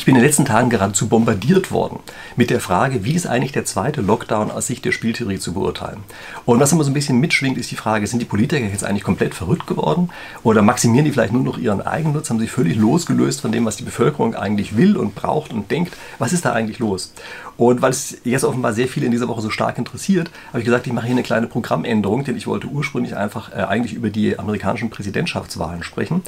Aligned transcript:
Ich 0.00 0.06
bin 0.06 0.14
in 0.14 0.22
den 0.22 0.26
letzten 0.26 0.46
Tagen 0.46 0.70
geradezu 0.70 1.08
bombardiert 1.08 1.70
worden 1.70 1.98
mit 2.34 2.48
der 2.48 2.60
Frage, 2.60 3.04
wie 3.04 3.12
ist 3.12 3.26
eigentlich 3.26 3.52
der 3.52 3.66
zweite 3.66 4.00
Lockdown 4.00 4.50
aus 4.50 4.66
Sicht 4.66 4.86
der 4.86 4.92
Spieltheorie 4.92 5.38
zu 5.38 5.52
beurteilen? 5.52 5.98
Und 6.46 6.58
was 6.58 6.72
immer 6.72 6.84
so 6.84 6.90
ein 6.90 6.94
bisschen 6.94 7.20
mitschwingt, 7.20 7.58
ist 7.58 7.70
die 7.70 7.76
Frage, 7.76 8.06
sind 8.06 8.20
die 8.20 8.24
Politiker 8.24 8.64
jetzt 8.64 8.82
eigentlich 8.82 9.04
komplett 9.04 9.34
verrückt 9.34 9.66
geworden? 9.66 10.08
Oder 10.42 10.62
maximieren 10.62 11.04
die 11.04 11.12
vielleicht 11.12 11.34
nur 11.34 11.42
noch 11.42 11.58
ihren 11.58 11.82
Eigennutz? 11.82 12.30
Haben 12.30 12.40
sich 12.40 12.50
völlig 12.50 12.76
losgelöst 12.76 13.42
von 13.42 13.52
dem, 13.52 13.66
was 13.66 13.76
die 13.76 13.82
Bevölkerung 13.82 14.34
eigentlich 14.34 14.74
will 14.74 14.96
und 14.96 15.14
braucht 15.14 15.52
und 15.52 15.70
denkt? 15.70 15.94
Was 16.18 16.32
ist 16.32 16.46
da 16.46 16.54
eigentlich 16.54 16.78
los? 16.78 17.12
Und 17.60 17.82
weil 17.82 17.90
es 17.90 18.16
jetzt 18.24 18.44
offenbar 18.44 18.72
sehr 18.72 18.88
viele 18.88 19.04
in 19.04 19.12
dieser 19.12 19.28
Woche 19.28 19.42
so 19.42 19.50
stark 19.50 19.76
interessiert, 19.76 20.30
habe 20.48 20.60
ich 20.60 20.64
gesagt, 20.64 20.86
ich 20.86 20.94
mache 20.94 21.04
hier 21.04 21.14
eine 21.14 21.22
kleine 21.22 21.46
Programmänderung, 21.46 22.24
denn 22.24 22.34
ich 22.34 22.46
wollte 22.46 22.68
ursprünglich 22.68 23.16
einfach 23.16 23.52
äh, 23.52 23.56
eigentlich 23.56 23.92
über 23.92 24.08
die 24.08 24.38
amerikanischen 24.38 24.88
Präsidentschaftswahlen 24.88 25.82
sprechen. 25.82 26.22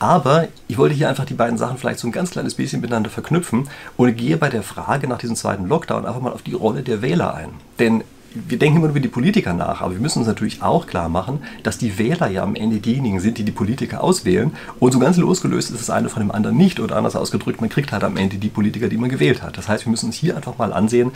Aber 0.00 0.48
ich 0.66 0.78
wollte 0.78 0.96
hier 0.96 1.08
einfach 1.08 1.24
die 1.24 1.34
beiden 1.34 1.56
Sachen 1.56 1.78
vielleicht 1.78 2.00
so 2.00 2.08
ein 2.08 2.12
ganz 2.12 2.32
kleines 2.32 2.56
bisschen 2.56 2.80
miteinander 2.80 3.10
verknüpfen 3.12 3.68
und 3.96 4.16
gehe 4.16 4.36
bei 4.36 4.48
der 4.48 4.62
Frage 4.62 5.06
nach 5.06 5.18
diesem 5.18 5.36
zweiten 5.36 5.66
Lockdown 5.66 6.06
einfach 6.06 6.20
mal 6.20 6.32
auf 6.32 6.42
die 6.42 6.54
Rolle 6.54 6.82
der 6.82 7.02
Wähler 7.02 7.34
ein. 7.34 7.50
Denn 7.78 8.02
wir 8.34 8.58
denken 8.58 8.78
immer 8.78 8.88
über 8.88 9.00
die 9.00 9.08
Politiker 9.08 9.52
nach, 9.52 9.82
aber 9.82 9.92
wir 9.92 10.00
müssen 10.00 10.20
uns 10.20 10.28
natürlich 10.28 10.62
auch 10.62 10.86
klar 10.86 11.08
machen, 11.08 11.42
dass 11.62 11.78
die 11.78 11.98
Wähler 11.98 12.28
ja 12.28 12.42
am 12.42 12.54
Ende 12.54 12.78
diejenigen 12.78 13.20
sind, 13.20 13.38
die 13.38 13.44
die 13.44 13.52
Politiker 13.52 14.02
auswählen. 14.02 14.52
Und 14.80 14.92
so 14.92 14.98
ganz 14.98 15.16
losgelöst 15.16 15.70
ist 15.70 15.80
das 15.80 15.90
eine 15.90 16.08
von 16.08 16.22
dem 16.22 16.30
anderen 16.30 16.56
nicht. 16.56 16.80
Oder 16.80 16.96
anders 16.96 17.16
ausgedrückt, 17.16 17.60
man 17.60 17.70
kriegt 17.70 17.92
halt 17.92 18.04
am 18.04 18.16
Ende 18.16 18.36
die 18.36 18.48
Politiker, 18.48 18.88
die 18.88 18.96
man 18.96 19.10
gewählt 19.10 19.42
hat. 19.42 19.58
Das 19.58 19.68
heißt, 19.68 19.84
wir 19.84 19.90
müssen 19.90 20.06
uns 20.06 20.16
hier 20.16 20.36
einfach 20.36 20.56
mal 20.58 20.72
ansehen, 20.72 21.12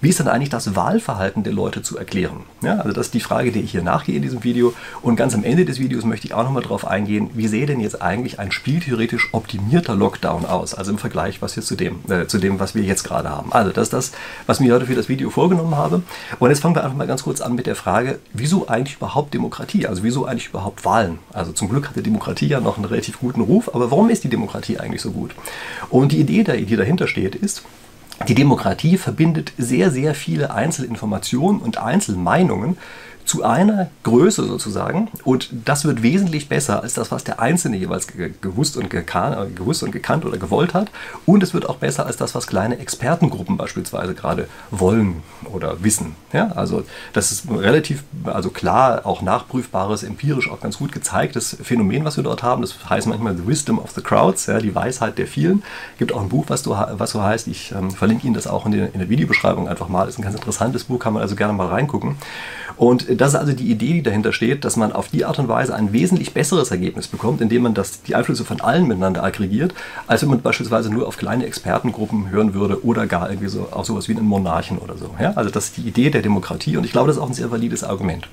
wie 0.00 0.10
ist 0.10 0.20
dann 0.20 0.28
eigentlich 0.28 0.50
das 0.50 0.76
Wahlverhalten 0.76 1.42
der 1.42 1.52
Leute 1.52 1.82
zu 1.82 1.96
erklären? 1.96 2.44
Ja, 2.62 2.76
also 2.76 2.92
das 2.92 3.06
ist 3.06 3.14
die 3.14 3.20
Frage, 3.20 3.52
die 3.52 3.60
ich 3.60 3.70
hier 3.70 3.82
nachgehe 3.82 4.16
in 4.16 4.22
diesem 4.22 4.44
Video. 4.44 4.74
Und 5.02 5.16
ganz 5.16 5.34
am 5.34 5.44
Ende 5.44 5.64
des 5.64 5.78
Videos 5.78 6.04
möchte 6.04 6.26
ich 6.26 6.34
auch 6.34 6.44
nochmal 6.44 6.62
darauf 6.62 6.86
eingehen, 6.86 7.30
wie 7.34 7.48
sähe 7.48 7.66
denn 7.66 7.80
jetzt 7.80 8.02
eigentlich 8.02 8.38
ein 8.38 8.52
spieltheoretisch 8.52 9.30
optimierter 9.32 9.94
Lockdown 9.94 10.44
aus? 10.44 10.74
Also 10.74 10.92
im 10.92 10.98
Vergleich 10.98 11.40
was 11.42 11.56
wir 11.56 11.62
zu 11.62 11.76
dem, 11.76 12.00
äh, 12.10 12.26
zu 12.26 12.38
dem, 12.38 12.60
was 12.60 12.74
wir 12.74 12.82
jetzt 12.82 13.04
gerade 13.04 13.30
haben. 13.30 13.52
Also 13.52 13.72
das 13.72 13.84
ist 13.84 13.92
das, 13.92 14.12
was 14.46 14.60
ich 14.60 14.66
mir 14.66 14.74
heute 14.74 14.86
für 14.86 14.94
das 14.94 15.08
Video 15.08 15.30
vorgenommen 15.30 15.76
habe. 15.76 16.02
Und 16.38 16.50
jetzt 16.50 16.60
fangen 16.60 16.74
wir 16.74 16.84
einfach 16.84 16.96
mal 16.96 17.06
ganz 17.06 17.22
kurz 17.24 17.40
an 17.40 17.54
mit 17.54 17.66
der 17.66 17.76
Frage, 17.76 18.18
wieso 18.32 18.68
eigentlich 18.68 18.96
überhaupt 18.96 19.32
Demokratie? 19.34 19.86
Also 19.86 20.02
wieso 20.02 20.26
eigentlich 20.26 20.48
überhaupt 20.48 20.84
Wahlen? 20.84 21.18
Also 21.32 21.52
zum 21.52 21.68
Glück 21.68 21.88
hat 21.88 21.96
die 21.96 22.02
Demokratie 22.02 22.46
ja 22.46 22.60
noch 22.60 22.76
einen 22.76 22.84
relativ 22.84 23.20
guten 23.20 23.40
Ruf, 23.40 23.74
aber 23.74 23.90
warum 23.90 24.10
ist 24.10 24.24
die 24.24 24.28
Demokratie 24.28 24.78
eigentlich 24.78 25.02
so 25.02 25.10
gut? 25.10 25.34
Und 25.90 26.12
die 26.12 26.20
Idee, 26.20 26.44
die 26.44 26.76
dahinter 26.76 27.08
steht, 27.08 27.34
ist, 27.34 27.62
die 28.28 28.34
Demokratie 28.34 28.96
verbindet 28.96 29.52
sehr, 29.58 29.90
sehr 29.90 30.14
viele 30.14 30.52
Einzelinformationen 30.52 31.60
und 31.60 31.78
Einzelmeinungen 31.78 32.78
zu 33.26 33.42
einer 33.42 33.90
Größe 34.04 34.46
sozusagen. 34.46 35.08
Und 35.24 35.50
das 35.64 35.84
wird 35.84 36.02
wesentlich 36.02 36.48
besser 36.48 36.82
als 36.82 36.94
das, 36.94 37.10
was 37.10 37.24
der 37.24 37.40
Einzelne 37.40 37.76
jeweils 37.76 38.06
gewusst 38.40 38.76
und, 38.76 38.94
äh, 38.94 39.04
gewusst 39.54 39.82
und 39.82 39.90
gekannt 39.90 40.24
oder 40.24 40.38
gewollt 40.38 40.74
hat. 40.74 40.90
Und 41.26 41.42
es 41.42 41.52
wird 41.52 41.68
auch 41.68 41.76
besser 41.76 42.06
als 42.06 42.16
das, 42.16 42.34
was 42.34 42.46
kleine 42.46 42.78
Expertengruppen 42.78 43.56
beispielsweise 43.56 44.14
gerade 44.14 44.48
wollen 44.70 45.22
oder 45.52 45.82
wissen. 45.82 46.14
Ja, 46.32 46.52
also 46.52 46.84
das 47.12 47.32
ist 47.32 47.50
relativ, 47.50 48.04
also 48.24 48.50
klar, 48.50 49.04
auch 49.04 49.22
nachprüfbares, 49.22 50.04
empirisch 50.04 50.50
auch 50.50 50.60
ganz 50.60 50.78
gut 50.78 50.92
gezeigtes 50.92 51.56
Phänomen, 51.62 52.04
was 52.04 52.16
wir 52.16 52.24
dort 52.24 52.42
haben. 52.42 52.62
Das 52.62 52.76
heißt 52.88 53.08
manchmal 53.08 53.36
The 53.36 53.46
Wisdom 53.46 53.78
of 53.78 53.90
the 53.90 54.02
Crowds, 54.02 54.46
ja, 54.46 54.60
die 54.60 54.74
Weisheit 54.74 55.18
der 55.18 55.26
vielen. 55.26 55.64
Es 55.94 55.98
gibt 55.98 56.12
auch 56.12 56.22
ein 56.22 56.28
Buch, 56.28 56.44
was, 56.48 56.62
du, 56.62 56.70
was 56.70 57.10
so 57.10 57.22
heißt. 57.22 57.48
Ich 57.48 57.72
ähm, 57.72 57.90
verlinke 57.90 58.26
Ihnen 58.26 58.34
das 58.34 58.46
auch 58.46 58.66
in 58.66 58.72
der, 58.72 58.92
in 58.92 59.00
der 59.00 59.08
Videobeschreibung 59.08 59.68
einfach 59.68 59.88
mal. 59.88 60.04
Das 60.04 60.14
ist 60.14 60.20
ein 60.20 60.22
ganz 60.22 60.36
interessantes 60.36 60.84
Buch, 60.84 61.00
kann 61.00 61.12
man 61.12 61.22
also 61.22 61.34
gerne 61.34 61.52
mal 61.52 61.66
reingucken. 61.66 62.16
Und 62.76 63.15
das 63.20 63.34
ist 63.34 63.36
also 63.36 63.52
die 63.52 63.70
Idee, 63.70 63.94
die 63.94 64.02
dahinter 64.02 64.32
steht, 64.32 64.64
dass 64.64 64.76
man 64.76 64.92
auf 64.92 65.08
die 65.08 65.24
Art 65.24 65.38
und 65.38 65.48
Weise 65.48 65.74
ein 65.74 65.92
wesentlich 65.92 66.32
besseres 66.32 66.70
Ergebnis 66.70 67.08
bekommt, 67.08 67.40
indem 67.40 67.62
man 67.62 67.74
das, 67.74 68.02
die 68.02 68.14
Einflüsse 68.14 68.44
von 68.44 68.60
allen 68.60 68.86
miteinander 68.86 69.22
aggregiert, 69.22 69.74
als 70.06 70.22
wenn 70.22 70.30
man 70.30 70.42
beispielsweise 70.42 70.92
nur 70.92 71.06
auf 71.06 71.16
kleine 71.16 71.46
Expertengruppen 71.46 72.30
hören 72.30 72.54
würde 72.54 72.84
oder 72.84 73.06
gar 73.06 73.30
irgendwie 73.30 73.48
so 73.48 73.68
auf 73.70 73.86
sowas 73.86 74.08
wie 74.08 74.16
einen 74.16 74.26
Monarchen 74.26 74.78
oder 74.78 74.96
so. 74.96 75.10
Ja? 75.20 75.32
Also 75.36 75.50
das 75.50 75.66
ist 75.66 75.76
die 75.76 75.82
Idee 75.82 76.10
der 76.10 76.22
Demokratie 76.22 76.76
und 76.76 76.84
ich 76.84 76.92
glaube, 76.92 77.08
das 77.08 77.16
ist 77.16 77.22
auch 77.22 77.28
ein 77.28 77.34
sehr 77.34 77.50
valides 77.50 77.84
Argument. 77.84 78.28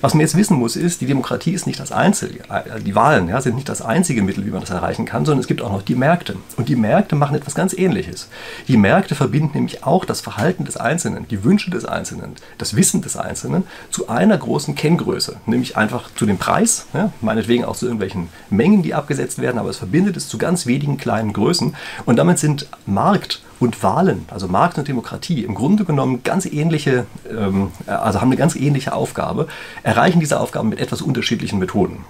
Was 0.00 0.14
man 0.14 0.22
jetzt 0.22 0.36
wissen 0.36 0.56
muss, 0.56 0.76
ist, 0.76 1.02
die 1.02 1.06
Demokratie 1.06 1.52
ist 1.52 1.66
nicht 1.66 1.78
das 1.78 1.92
Einzige, 1.92 2.40
äh, 2.48 2.80
die 2.80 2.94
Wahlen 2.94 3.28
ja, 3.28 3.40
sind 3.40 3.56
nicht 3.56 3.68
das 3.68 3.82
einzige 3.82 4.22
Mittel, 4.22 4.46
wie 4.46 4.50
man 4.50 4.60
das 4.60 4.70
erreichen 4.70 5.04
kann, 5.04 5.26
sondern 5.26 5.40
es 5.40 5.46
gibt 5.46 5.60
auch 5.60 5.72
noch 5.72 5.82
die 5.82 5.94
Märkte. 5.94 6.36
Und 6.56 6.68
die 6.68 6.76
Märkte 6.76 7.16
machen 7.16 7.36
etwas 7.36 7.54
ganz 7.54 7.74
Ähnliches. 7.74 8.28
Die 8.66 8.78
Märkte 8.78 9.14
verbinden 9.14 9.50
nämlich 9.54 9.84
auch 9.84 10.04
das 10.04 10.20
Verhalten 10.20 10.64
des 10.64 10.76
Einzelnen, 10.76 11.28
die 11.28 11.44
Wünsche 11.44 11.70
des 11.70 11.84
Einzelnen, 11.84 12.32
das 12.56 12.76
Wissen 12.76 13.02
des 13.02 13.16
Einzelnen 13.16 13.64
zu 13.90 14.08
einer 14.20 14.36
großen 14.36 14.74
Kenngröße, 14.74 15.36
nämlich 15.46 15.78
einfach 15.78 16.10
zu 16.14 16.26
dem 16.26 16.36
Preis, 16.36 16.86
ja, 16.92 17.10
meinetwegen 17.22 17.64
auch 17.64 17.74
zu 17.74 17.86
irgendwelchen 17.86 18.28
Mengen, 18.50 18.82
die 18.82 18.92
abgesetzt 18.92 19.40
werden, 19.40 19.58
aber 19.58 19.70
es 19.70 19.78
verbindet 19.78 20.14
es 20.18 20.28
zu 20.28 20.36
ganz 20.36 20.66
wenigen 20.66 20.98
kleinen 20.98 21.32
Größen. 21.32 21.74
Und 22.04 22.16
damit 22.16 22.38
sind 22.38 22.66
Markt 22.84 23.40
und 23.60 23.82
Wahlen, 23.82 24.26
also 24.30 24.46
Markt 24.46 24.76
und 24.76 24.88
Demokratie, 24.88 25.42
im 25.42 25.54
Grunde 25.54 25.86
genommen 25.86 26.22
ganz 26.22 26.44
ähnliche, 26.44 27.06
ähm, 27.30 27.72
also 27.86 28.20
haben 28.20 28.28
eine 28.28 28.36
ganz 28.36 28.56
ähnliche 28.56 28.92
Aufgabe, 28.92 29.48
erreichen 29.82 30.20
diese 30.20 30.38
Aufgaben 30.38 30.68
mit 30.68 30.80
etwas 30.80 31.00
unterschiedlichen 31.00 31.58
Methoden. 31.58 32.04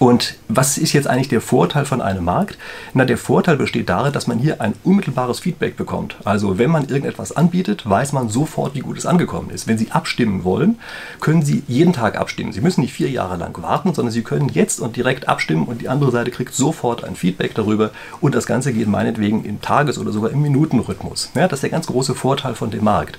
Und 0.00 0.36
was 0.48 0.78
ist 0.78 0.94
jetzt 0.94 1.06
eigentlich 1.06 1.28
der 1.28 1.42
Vorteil 1.42 1.84
von 1.84 2.00
einem 2.00 2.24
Markt? 2.24 2.56
Na, 2.94 3.04
der 3.04 3.18
Vorteil 3.18 3.58
besteht 3.58 3.90
darin, 3.90 4.14
dass 4.14 4.26
man 4.26 4.38
hier 4.38 4.62
ein 4.62 4.72
unmittelbares 4.82 5.40
Feedback 5.40 5.76
bekommt. 5.76 6.16
Also 6.24 6.56
wenn 6.56 6.70
man 6.70 6.88
irgendetwas 6.88 7.32
anbietet, 7.32 7.88
weiß 7.88 8.14
man 8.14 8.30
sofort, 8.30 8.74
wie 8.74 8.80
gut 8.80 8.96
es 8.96 9.04
angekommen 9.04 9.50
ist. 9.50 9.68
Wenn 9.68 9.76
Sie 9.76 9.90
abstimmen 9.90 10.42
wollen, 10.42 10.78
können 11.20 11.42
Sie 11.42 11.64
jeden 11.68 11.92
Tag 11.92 12.18
abstimmen. 12.18 12.54
Sie 12.54 12.62
müssen 12.62 12.80
nicht 12.80 12.94
vier 12.94 13.10
Jahre 13.10 13.36
lang 13.36 13.62
warten, 13.62 13.92
sondern 13.92 14.10
Sie 14.10 14.22
können 14.22 14.48
jetzt 14.48 14.80
und 14.80 14.96
direkt 14.96 15.28
abstimmen 15.28 15.66
und 15.66 15.82
die 15.82 15.90
andere 15.90 16.10
Seite 16.10 16.30
kriegt 16.30 16.54
sofort 16.54 17.04
ein 17.04 17.14
Feedback 17.14 17.54
darüber 17.54 17.90
und 18.22 18.34
das 18.34 18.46
Ganze 18.46 18.72
geht 18.72 18.88
meinetwegen 18.88 19.44
im 19.44 19.60
Tages- 19.60 19.98
oder 19.98 20.12
sogar 20.12 20.30
im 20.30 20.40
Minutenrhythmus. 20.40 21.30
Ja, 21.34 21.46
das 21.46 21.58
ist 21.58 21.64
der 21.64 21.70
ganz 21.70 21.86
große 21.86 22.14
Vorteil 22.14 22.54
von 22.54 22.70
dem 22.70 22.84
Markt. 22.84 23.18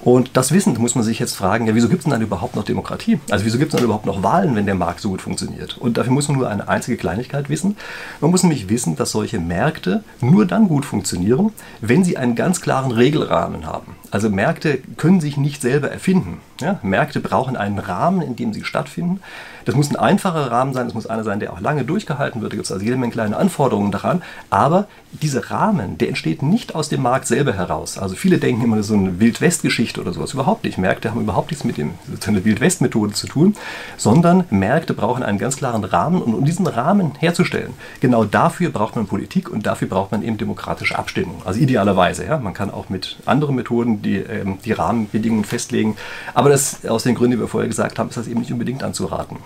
Und 0.00 0.30
das 0.32 0.50
Wissen 0.50 0.74
muss 0.78 0.94
man 0.94 1.04
sich 1.04 1.18
jetzt 1.18 1.36
fragen, 1.36 1.66
ja, 1.66 1.74
wieso 1.74 1.90
gibt 1.90 2.00
es 2.00 2.04
denn 2.04 2.12
dann 2.12 2.22
überhaupt 2.22 2.56
noch 2.56 2.64
Demokratie? 2.64 3.20
Also 3.30 3.44
wieso 3.44 3.58
gibt 3.58 3.74
es 3.74 3.76
dann 3.76 3.84
überhaupt 3.84 4.06
noch 4.06 4.22
Wahlen, 4.22 4.56
wenn 4.56 4.64
der 4.64 4.74
Markt 4.74 5.00
so 5.00 5.10
gut 5.10 5.20
funktioniert? 5.20 5.76
Und 5.76 5.98
dafür 5.98 6.12
muss 6.12 6.21
muss 6.28 6.36
nur 6.36 6.48
eine 6.48 6.68
einzige 6.68 6.96
Kleinigkeit 6.96 7.48
wissen. 7.48 7.76
Man 8.20 8.30
muss 8.30 8.42
nämlich 8.42 8.68
wissen, 8.68 8.96
dass 8.96 9.10
solche 9.10 9.40
Märkte 9.40 10.04
nur 10.20 10.46
dann 10.46 10.68
gut 10.68 10.84
funktionieren, 10.84 11.52
wenn 11.80 12.04
sie 12.04 12.16
einen 12.16 12.36
ganz 12.36 12.60
klaren 12.60 12.92
Regelrahmen 12.92 13.66
haben. 13.66 13.96
Also 14.12 14.28
Märkte 14.28 14.78
können 14.98 15.22
sich 15.22 15.38
nicht 15.38 15.62
selber 15.62 15.90
erfinden. 15.90 16.42
Ja? 16.60 16.78
Märkte 16.82 17.18
brauchen 17.18 17.56
einen 17.56 17.78
Rahmen, 17.78 18.20
in 18.20 18.36
dem 18.36 18.52
sie 18.52 18.62
stattfinden. 18.62 19.20
Das 19.64 19.74
muss 19.74 19.90
ein 19.90 19.96
einfacher 19.96 20.50
Rahmen 20.50 20.74
sein, 20.74 20.86
das 20.86 20.94
muss 20.94 21.06
einer 21.06 21.24
sein, 21.24 21.40
der 21.40 21.52
auch 21.52 21.60
lange 21.60 21.84
durchgehalten 21.84 22.42
wird. 22.42 22.52
Da 22.52 22.56
gibt 22.56 22.66
es 22.66 22.72
also 22.72 22.84
jede 22.84 22.96
Menge 22.98 23.12
kleine 23.12 23.36
Anforderungen 23.36 23.90
daran. 23.90 24.22
Aber 24.50 24.86
dieser 25.12 25.50
Rahmen, 25.50 25.96
der 25.96 26.08
entsteht 26.08 26.42
nicht 26.42 26.74
aus 26.74 26.90
dem 26.90 27.00
Markt 27.00 27.26
selber 27.26 27.54
heraus. 27.54 27.96
Also 27.96 28.14
viele 28.14 28.36
denken 28.36 28.64
immer, 28.64 28.76
das 28.76 28.86
ist 28.86 28.92
so 28.92 28.98
eine 28.98 29.18
Wildwest-Geschichte 29.18 30.00
oder 30.00 30.12
sowas. 30.12 30.34
Überhaupt 30.34 30.64
nicht. 30.64 30.76
Märkte 30.76 31.10
haben 31.10 31.22
überhaupt 31.22 31.50
nichts 31.50 31.64
mit 31.64 31.78
einer 31.78 32.44
Wildwest-Methode 32.44 33.14
zu 33.14 33.26
tun, 33.28 33.56
sondern 33.96 34.44
Märkte 34.50 34.92
brauchen 34.92 35.22
einen 35.22 35.38
ganz 35.38 35.56
klaren 35.56 35.84
Rahmen. 35.84 36.20
Und 36.20 36.34
um 36.34 36.44
diesen 36.44 36.66
Rahmen 36.66 37.12
herzustellen, 37.18 37.72
genau 38.00 38.24
dafür 38.24 38.68
braucht 38.68 38.96
man 38.96 39.06
Politik 39.06 39.48
und 39.48 39.64
dafür 39.64 39.88
braucht 39.88 40.12
man 40.12 40.22
eben 40.22 40.36
demokratische 40.36 40.98
Abstimmung. 40.98 41.40
Also 41.46 41.60
idealerweise. 41.60 42.26
Ja? 42.26 42.38
Man 42.38 42.52
kann 42.52 42.70
auch 42.70 42.90
mit 42.90 43.16
anderen 43.24 43.54
Methoden 43.54 44.01
die, 44.02 44.16
ähm, 44.16 44.58
die 44.64 44.72
Rahmenbedingungen 44.72 45.44
festlegen. 45.44 45.96
Aber 46.34 46.50
das, 46.50 46.84
aus 46.86 47.04
den 47.04 47.14
Gründen, 47.14 47.36
die 47.36 47.42
wir 47.42 47.48
vorher 47.48 47.68
gesagt 47.68 47.98
haben, 47.98 48.08
ist 48.08 48.16
das 48.16 48.28
eben 48.28 48.40
nicht 48.40 48.52
unbedingt 48.52 48.82
anzuraten. 48.82 49.38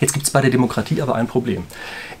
Jetzt 0.00 0.12
gibt 0.12 0.26
es 0.26 0.32
bei 0.32 0.40
der 0.40 0.50
Demokratie 0.50 1.02
aber 1.02 1.16
ein 1.16 1.26
Problem. 1.26 1.64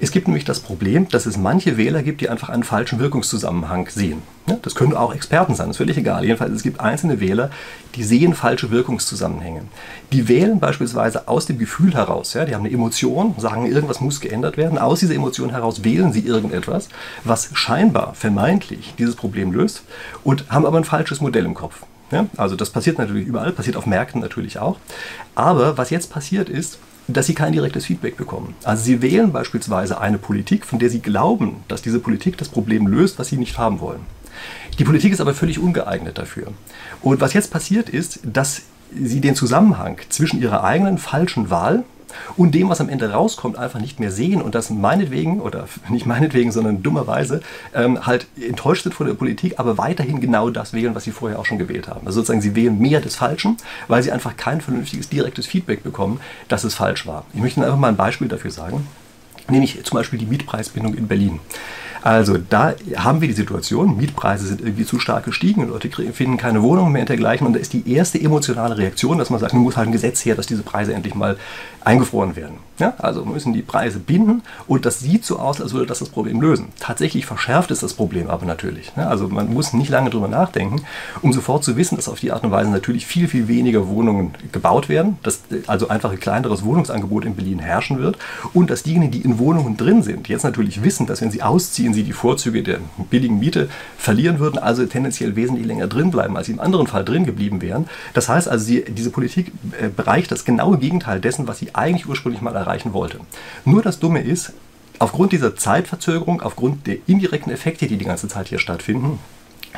Es 0.00 0.10
gibt 0.10 0.26
nämlich 0.26 0.44
das 0.44 0.60
Problem, 0.60 1.08
dass 1.08 1.26
es 1.26 1.36
manche 1.36 1.76
Wähler 1.76 2.02
gibt, 2.02 2.20
die 2.20 2.28
einfach 2.28 2.48
einen 2.48 2.64
falschen 2.64 2.98
Wirkungszusammenhang 2.98 3.88
sehen. 3.88 4.22
das 4.62 4.74
können 4.74 4.94
auch 4.94 5.14
Experten 5.14 5.54
sein, 5.54 5.68
das 5.68 5.74
ist 5.74 5.78
völlig 5.78 5.96
egal. 5.96 6.24
Jedenfalls, 6.24 6.52
es 6.52 6.62
gibt 6.62 6.80
einzelne 6.80 7.20
Wähler, 7.20 7.50
die 7.94 8.02
sehen 8.02 8.34
falsche 8.34 8.70
Wirkungszusammenhänge. 8.70 9.62
Die 10.12 10.26
wählen 10.26 10.58
beispielsweise 10.58 11.28
aus 11.28 11.46
dem 11.46 11.58
Gefühl 11.58 11.94
heraus. 11.94 12.34
Ja, 12.34 12.44
die 12.44 12.54
haben 12.54 12.64
eine 12.64 12.74
Emotion, 12.74 13.34
sagen, 13.38 13.66
irgendwas 13.66 14.00
muss 14.00 14.20
geändert 14.20 14.56
werden. 14.56 14.78
Aus 14.78 15.00
dieser 15.00 15.14
Emotion 15.14 15.50
heraus 15.50 15.84
wählen 15.84 16.12
sie 16.12 16.26
irgendetwas, 16.26 16.88
was 17.24 17.50
scheinbar, 17.52 18.14
vermeintlich 18.14 18.94
dieses 18.98 19.14
Problem 19.14 19.52
löst 19.52 19.82
und 20.24 20.50
haben 20.50 20.66
aber 20.66 20.78
ein 20.78 20.84
falsches 20.84 21.20
Modell 21.20 21.44
im 21.44 21.54
Kopf. 21.54 21.82
Ja, 22.10 22.26
also 22.36 22.56
das 22.56 22.70
passiert 22.70 22.98
natürlich 22.98 23.26
überall, 23.26 23.52
passiert 23.52 23.76
auf 23.76 23.86
Märkten 23.86 24.20
natürlich 24.20 24.58
auch. 24.58 24.78
Aber 25.34 25.76
was 25.76 25.90
jetzt 25.90 26.10
passiert 26.10 26.48
ist, 26.48 26.78
dass 27.08 27.26
sie 27.26 27.34
kein 27.34 27.52
direktes 27.52 27.86
Feedback 27.86 28.16
bekommen. 28.16 28.54
Also 28.64 28.84
sie 28.84 29.02
wählen 29.02 29.32
beispielsweise 29.32 30.00
eine 30.00 30.18
Politik, 30.18 30.64
von 30.66 30.78
der 30.78 30.90
sie 30.90 31.00
glauben, 31.00 31.64
dass 31.66 31.82
diese 31.82 32.00
Politik 32.00 32.36
das 32.36 32.50
Problem 32.50 32.86
löst, 32.86 33.18
was 33.18 33.28
sie 33.28 33.38
nicht 33.38 33.58
haben 33.58 33.80
wollen. 33.80 34.00
Die 34.78 34.84
Politik 34.84 35.12
ist 35.12 35.20
aber 35.20 35.34
völlig 35.34 35.58
ungeeignet 35.58 36.18
dafür. 36.18 36.48
Und 37.02 37.20
was 37.20 37.32
jetzt 37.32 37.50
passiert 37.50 37.88
ist, 37.88 38.20
dass 38.22 38.62
sie 38.94 39.20
den 39.20 39.34
Zusammenhang 39.34 39.98
zwischen 40.08 40.40
ihrer 40.40 40.64
eigenen 40.64 40.98
falschen 40.98 41.50
Wahl 41.50 41.84
und 42.36 42.54
dem, 42.54 42.68
was 42.68 42.80
am 42.80 42.88
Ende 42.88 43.10
rauskommt, 43.10 43.58
einfach 43.58 43.80
nicht 43.80 44.00
mehr 44.00 44.10
sehen 44.10 44.42
und 44.42 44.54
das 44.54 44.70
meinetwegen, 44.70 45.40
oder 45.40 45.68
nicht 45.88 46.06
meinetwegen, 46.06 46.52
sondern 46.52 46.82
dummerweise, 46.82 47.40
ähm, 47.74 48.06
halt 48.06 48.26
enttäuscht 48.40 48.84
sind 48.84 48.94
von 48.94 49.06
der 49.06 49.14
Politik, 49.14 49.54
aber 49.58 49.78
weiterhin 49.78 50.20
genau 50.20 50.50
das 50.50 50.72
wählen, 50.72 50.94
was 50.94 51.04
sie 51.04 51.12
vorher 51.12 51.38
auch 51.38 51.46
schon 51.46 51.58
gewählt 51.58 51.88
haben. 51.88 52.06
Also 52.06 52.20
sozusagen, 52.20 52.40
sie 52.40 52.54
wählen 52.54 52.78
mehr 52.78 53.00
des 53.00 53.16
Falschen, 53.16 53.56
weil 53.88 54.02
sie 54.02 54.12
einfach 54.12 54.36
kein 54.36 54.60
vernünftiges, 54.60 55.08
direktes 55.08 55.46
Feedback 55.46 55.82
bekommen, 55.82 56.20
dass 56.48 56.64
es 56.64 56.74
falsch 56.74 57.06
war. 57.06 57.24
Ich 57.34 57.40
möchte 57.40 57.60
Ihnen 57.60 57.66
einfach 57.66 57.78
mal 57.78 57.88
ein 57.88 57.96
Beispiel 57.96 58.28
dafür 58.28 58.50
sagen. 58.50 58.86
Nämlich 59.50 59.82
zum 59.84 59.96
Beispiel 59.96 60.18
die 60.18 60.26
Mietpreisbindung 60.26 60.94
in 60.94 61.08
Berlin. 61.08 61.40
Also 62.02 62.38
da 62.38 62.74
haben 62.96 63.20
wir 63.20 63.28
die 63.28 63.34
Situation, 63.34 63.96
Mietpreise 63.96 64.46
sind 64.46 64.60
irgendwie 64.60 64.84
zu 64.84 64.98
stark 64.98 65.24
gestiegen, 65.24 65.68
Leute 65.68 65.90
finden 65.90 66.36
keine 66.36 66.62
Wohnung 66.62 66.92
mehr 66.92 67.02
und 67.02 67.08
dergleichen 67.08 67.46
und 67.46 67.54
da 67.54 67.60
ist 67.60 67.72
die 67.72 67.92
erste 67.92 68.20
emotionale 68.20 68.78
Reaktion, 68.78 69.18
dass 69.18 69.30
man 69.30 69.40
sagt, 69.40 69.52
nun 69.52 69.64
muss 69.64 69.76
halt 69.76 69.88
ein 69.88 69.92
Gesetz 69.92 70.24
her, 70.24 70.34
dass 70.34 70.46
diese 70.46 70.62
Preise 70.62 70.94
endlich 70.94 71.14
mal 71.14 71.36
eingefroren 71.84 72.36
werden. 72.36 72.58
Ja? 72.78 72.94
Also 72.98 73.24
müssen 73.24 73.52
die 73.52 73.62
Preise 73.62 73.98
binden 73.98 74.42
und 74.66 74.86
das 74.86 75.00
sieht 75.00 75.24
so 75.24 75.38
aus, 75.38 75.60
als 75.60 75.72
würde 75.72 75.86
das 75.86 75.98
das 75.98 76.08
Problem 76.08 76.40
lösen. 76.40 76.68
Tatsächlich 76.78 77.26
verschärft 77.26 77.70
es 77.70 77.80
das 77.80 77.94
Problem 77.94 78.28
aber 78.28 78.46
natürlich. 78.46 78.92
Ja? 78.96 79.08
Also 79.08 79.28
man 79.28 79.52
muss 79.52 79.72
nicht 79.72 79.88
lange 79.88 80.10
drüber 80.10 80.28
nachdenken, 80.28 80.82
um 81.22 81.32
sofort 81.32 81.64
zu 81.64 81.76
wissen, 81.76 81.96
dass 81.96 82.08
auf 82.08 82.20
die 82.20 82.30
Art 82.30 82.44
und 82.44 82.50
Weise 82.50 82.70
natürlich 82.70 83.06
viel, 83.06 83.28
viel 83.28 83.48
weniger 83.48 83.88
Wohnungen 83.88 84.34
gebaut 84.52 84.88
werden, 84.88 85.18
dass 85.22 85.40
also 85.66 85.88
einfach 85.88 86.12
ein 86.12 86.20
kleineres 86.20 86.64
Wohnungsangebot 86.64 87.24
in 87.24 87.34
Berlin 87.34 87.58
herrschen 87.58 87.98
wird 87.98 88.18
und 88.52 88.70
dass 88.70 88.82
diejenigen, 88.82 89.12
die 89.12 89.22
in 89.22 89.37
Wohnungen 89.38 89.76
drin 89.76 90.02
sind, 90.02 90.28
jetzt 90.28 90.44
natürlich 90.44 90.82
wissen, 90.82 91.06
dass 91.06 91.20
wenn 91.20 91.30
sie 91.30 91.42
ausziehen, 91.42 91.94
sie 91.94 92.02
die 92.02 92.12
Vorzüge 92.12 92.62
der 92.62 92.78
billigen 93.10 93.38
Miete 93.38 93.68
verlieren 93.96 94.38
würden, 94.38 94.58
also 94.58 94.84
tendenziell 94.86 95.36
wesentlich 95.36 95.66
länger 95.66 95.86
drin 95.86 96.10
bleiben, 96.10 96.36
als 96.36 96.46
sie 96.46 96.52
im 96.52 96.60
anderen 96.60 96.86
Fall 96.86 97.04
drin 97.04 97.24
geblieben 97.24 97.60
wären. 97.62 97.88
Das 98.14 98.28
heißt 98.28 98.48
also, 98.48 98.64
sie, 98.64 98.84
diese 98.84 99.10
Politik 99.10 99.52
äh, 99.80 99.88
bereicht 99.88 100.30
das 100.30 100.44
genaue 100.44 100.78
Gegenteil 100.78 101.20
dessen, 101.20 101.48
was 101.48 101.58
sie 101.58 101.74
eigentlich 101.74 102.08
ursprünglich 102.08 102.42
mal 102.42 102.54
erreichen 102.54 102.92
wollte. 102.92 103.20
Nur 103.64 103.82
das 103.82 103.98
Dumme 103.98 104.20
ist, 104.20 104.52
aufgrund 104.98 105.32
dieser 105.32 105.56
Zeitverzögerung, 105.56 106.42
aufgrund 106.42 106.86
der 106.86 106.96
indirekten 107.06 107.52
Effekte, 107.52 107.86
die 107.86 107.96
die 107.96 108.04
ganze 108.04 108.28
Zeit 108.28 108.48
hier 108.48 108.58
stattfinden, 108.58 109.18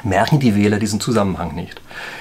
merken 0.04 0.40
die 0.40 0.54
Wähler 0.54 0.78
diesen 0.78 1.00
Zusammenhang 1.00 1.54
nicht. 1.54 1.80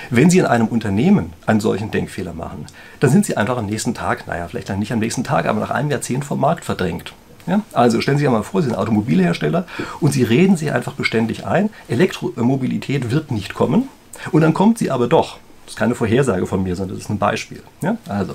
Wenn 0.09 0.29
Sie 0.29 0.39
in 0.39 0.45
einem 0.45 0.67
Unternehmen 0.67 1.33
einen 1.45 1.59
solchen 1.59 1.91
Denkfehler 1.91 2.33
machen, 2.33 2.65
dann 2.99 3.09
sind 3.09 3.25
Sie 3.25 3.37
einfach 3.37 3.57
am 3.57 3.67
nächsten 3.67 3.93
Tag, 3.93 4.27
naja, 4.27 4.47
vielleicht 4.47 4.69
dann 4.69 4.79
nicht 4.79 4.91
am 4.91 4.99
nächsten 4.99 5.23
Tag, 5.23 5.45
aber 5.45 5.59
nach 5.59 5.69
einem 5.69 5.91
Jahrzehnt 5.91 6.25
vom 6.25 6.39
Markt 6.39 6.65
verdrängt. 6.65 7.13
Ja? 7.49 7.61
Also 7.73 7.99
stellen 8.01 8.17
Sie 8.17 8.23
sich 8.23 8.31
mal 8.31 8.43
vor, 8.43 8.61
Sie 8.61 8.69
sind 8.69 8.77
Automobilhersteller 8.77 9.65
und 9.99 10.13
Sie 10.13 10.23
reden 10.23 10.55
sich 10.55 10.71
einfach 10.71 10.93
beständig 10.93 11.45
ein, 11.45 11.69
Elektromobilität 11.87 13.11
wird 13.11 13.31
nicht 13.31 13.53
kommen 13.53 13.89
und 14.31 14.41
dann 14.41 14.53
kommt 14.53 14.77
sie 14.77 14.91
aber 14.91 15.07
doch. 15.07 15.37
Das 15.65 15.73
ist 15.73 15.79
keine 15.79 15.95
Vorhersage 15.95 16.45
von 16.45 16.63
mir, 16.63 16.75
sondern 16.75 16.97
das 16.97 17.05
ist 17.05 17.09
ein 17.09 17.19
Beispiel. 17.19 17.61
Ja? 17.81 17.97
Also, 18.07 18.33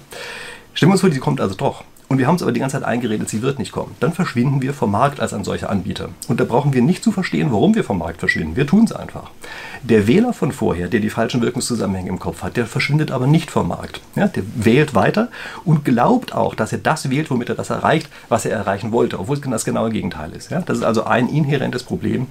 stellen 0.72 0.90
wir 0.90 0.94
uns 0.94 1.00
vor, 1.00 1.10
sie 1.10 1.18
kommt 1.18 1.40
also 1.40 1.54
doch 1.54 1.84
und 2.14 2.18
wir 2.18 2.28
haben 2.28 2.34
uns 2.34 2.42
aber 2.42 2.52
die 2.52 2.60
ganze 2.60 2.76
Zeit 2.76 2.86
eingeredet, 2.86 3.28
sie 3.28 3.42
wird 3.42 3.58
nicht 3.58 3.72
kommen, 3.72 3.96
dann 3.98 4.12
verschwinden 4.12 4.62
wir 4.62 4.72
vom 4.72 4.92
Markt 4.92 5.18
als 5.18 5.34
ein 5.34 5.42
solcher 5.42 5.68
Anbieter. 5.68 6.10
Und 6.28 6.38
da 6.38 6.44
brauchen 6.44 6.72
wir 6.72 6.80
nicht 6.80 7.02
zu 7.02 7.10
verstehen, 7.10 7.50
warum 7.50 7.74
wir 7.74 7.82
vom 7.82 7.98
Markt 7.98 8.20
verschwinden. 8.20 8.54
Wir 8.54 8.68
tun 8.68 8.84
es 8.84 8.92
einfach. 8.92 9.32
Der 9.82 10.06
Wähler 10.06 10.32
von 10.32 10.52
vorher, 10.52 10.86
der 10.86 11.00
die 11.00 11.10
falschen 11.10 11.42
Wirkungszusammenhänge 11.42 12.10
im 12.10 12.20
Kopf 12.20 12.44
hat, 12.44 12.56
der 12.56 12.66
verschwindet 12.66 13.10
aber 13.10 13.26
nicht 13.26 13.50
vom 13.50 13.66
Markt. 13.66 14.00
Ja, 14.14 14.28
der 14.28 14.44
wählt 14.54 14.94
weiter 14.94 15.26
und 15.64 15.84
glaubt 15.84 16.32
auch, 16.32 16.54
dass 16.54 16.70
er 16.70 16.78
das 16.78 17.10
wählt, 17.10 17.32
womit 17.32 17.48
er 17.48 17.56
das 17.56 17.70
erreicht, 17.70 18.08
was 18.28 18.44
er 18.44 18.52
erreichen 18.52 18.92
wollte, 18.92 19.18
obwohl 19.18 19.34
es 19.34 19.42
genau 19.42 19.56
das 19.56 19.64
genaue 19.64 19.90
Gegenteil 19.90 20.30
ist. 20.36 20.52
Ja, 20.52 20.60
das 20.60 20.78
ist 20.78 20.84
also 20.84 21.02
ein 21.02 21.28
inhärentes 21.28 21.82
Problem 21.82 22.28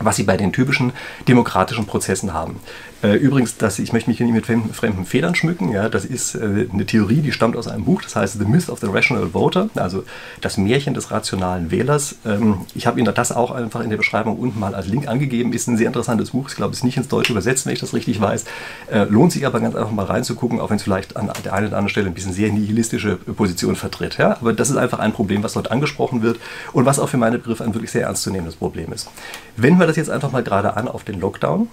was 0.00 0.16
sie 0.16 0.24
bei 0.24 0.36
den 0.36 0.52
typischen 0.52 0.92
demokratischen 1.28 1.86
Prozessen 1.86 2.34
haben. 2.34 2.58
Äh, 3.04 3.16
übrigens, 3.16 3.58
das, 3.58 3.78
ich 3.78 3.92
möchte 3.92 4.08
mich 4.08 4.16
hier 4.16 4.26
nicht 4.26 4.48
mit 4.48 4.74
fremden 4.74 5.04
Federn 5.04 5.34
schmücken. 5.34 5.70
Ja, 5.70 5.90
das 5.90 6.06
ist 6.06 6.34
äh, 6.36 6.66
eine 6.72 6.86
Theorie, 6.86 7.20
die 7.20 7.32
stammt 7.32 7.54
aus 7.54 7.68
einem 7.68 7.84
Buch, 7.84 8.00
das 8.00 8.16
heißt 8.16 8.38
The 8.38 8.46
Myth 8.46 8.70
of 8.70 8.80
the 8.80 8.86
Rational 8.86 9.28
Voter, 9.34 9.68
also 9.74 10.04
das 10.40 10.56
Märchen 10.56 10.94
des 10.94 11.10
rationalen 11.10 11.70
Wählers. 11.70 12.16
Ähm, 12.24 12.60
ich 12.74 12.86
habe 12.86 12.98
Ihnen 12.98 13.14
das 13.14 13.30
auch 13.30 13.50
einfach 13.50 13.82
in 13.82 13.90
der 13.90 13.98
Beschreibung 13.98 14.38
unten 14.38 14.58
mal 14.58 14.74
als 14.74 14.86
Link 14.86 15.06
angegeben. 15.06 15.52
Ist 15.52 15.68
ein 15.68 15.76
sehr 15.76 15.88
interessantes 15.88 16.30
Buch. 16.30 16.48
Ich 16.48 16.56
glaube, 16.56 16.72
es 16.72 16.78
ist 16.78 16.84
nicht 16.84 16.96
ins 16.96 17.08
Deutsche 17.08 17.32
übersetzt, 17.32 17.66
wenn 17.66 17.74
ich 17.74 17.80
das 17.80 17.92
richtig 17.92 18.22
weiß. 18.22 18.46
Äh, 18.90 19.04
lohnt 19.04 19.32
sich 19.32 19.44
aber 19.46 19.60
ganz 19.60 19.74
einfach 19.74 19.92
mal 19.92 20.06
reinzugucken, 20.06 20.58
auch 20.58 20.70
wenn 20.70 20.78
es 20.78 20.82
vielleicht 20.82 21.18
an 21.18 21.30
der 21.44 21.52
einen 21.52 21.66
oder 21.66 21.76
anderen 21.76 21.90
Stelle 21.90 22.06
ein 22.06 22.14
bisschen 22.14 22.32
sehr 22.32 22.50
nihilistische 22.50 23.16
Position 23.16 23.76
vertritt. 23.76 24.16
Ja? 24.16 24.38
Aber 24.40 24.54
das 24.54 24.70
ist 24.70 24.76
einfach 24.76 24.98
ein 24.98 25.12
Problem, 25.12 25.42
was 25.42 25.52
dort 25.52 25.70
angesprochen 25.70 26.22
wird 26.22 26.38
und 26.72 26.86
was 26.86 26.98
auch 26.98 27.10
für 27.10 27.18
meine 27.18 27.36
Begriffe 27.36 27.64
ein 27.64 27.74
wirklich 27.74 27.90
sehr 27.90 28.06
ernstzunehmendes 28.06 28.56
Problem 28.56 28.94
ist. 28.94 29.10
Wenden 29.58 29.78
wir 29.78 29.86
das 29.86 29.96
jetzt 29.96 30.08
einfach 30.08 30.32
mal 30.32 30.42
gerade 30.42 30.74
an 30.78 30.88
auf 30.88 31.04
den 31.04 31.20
Lockdown. 31.20 31.68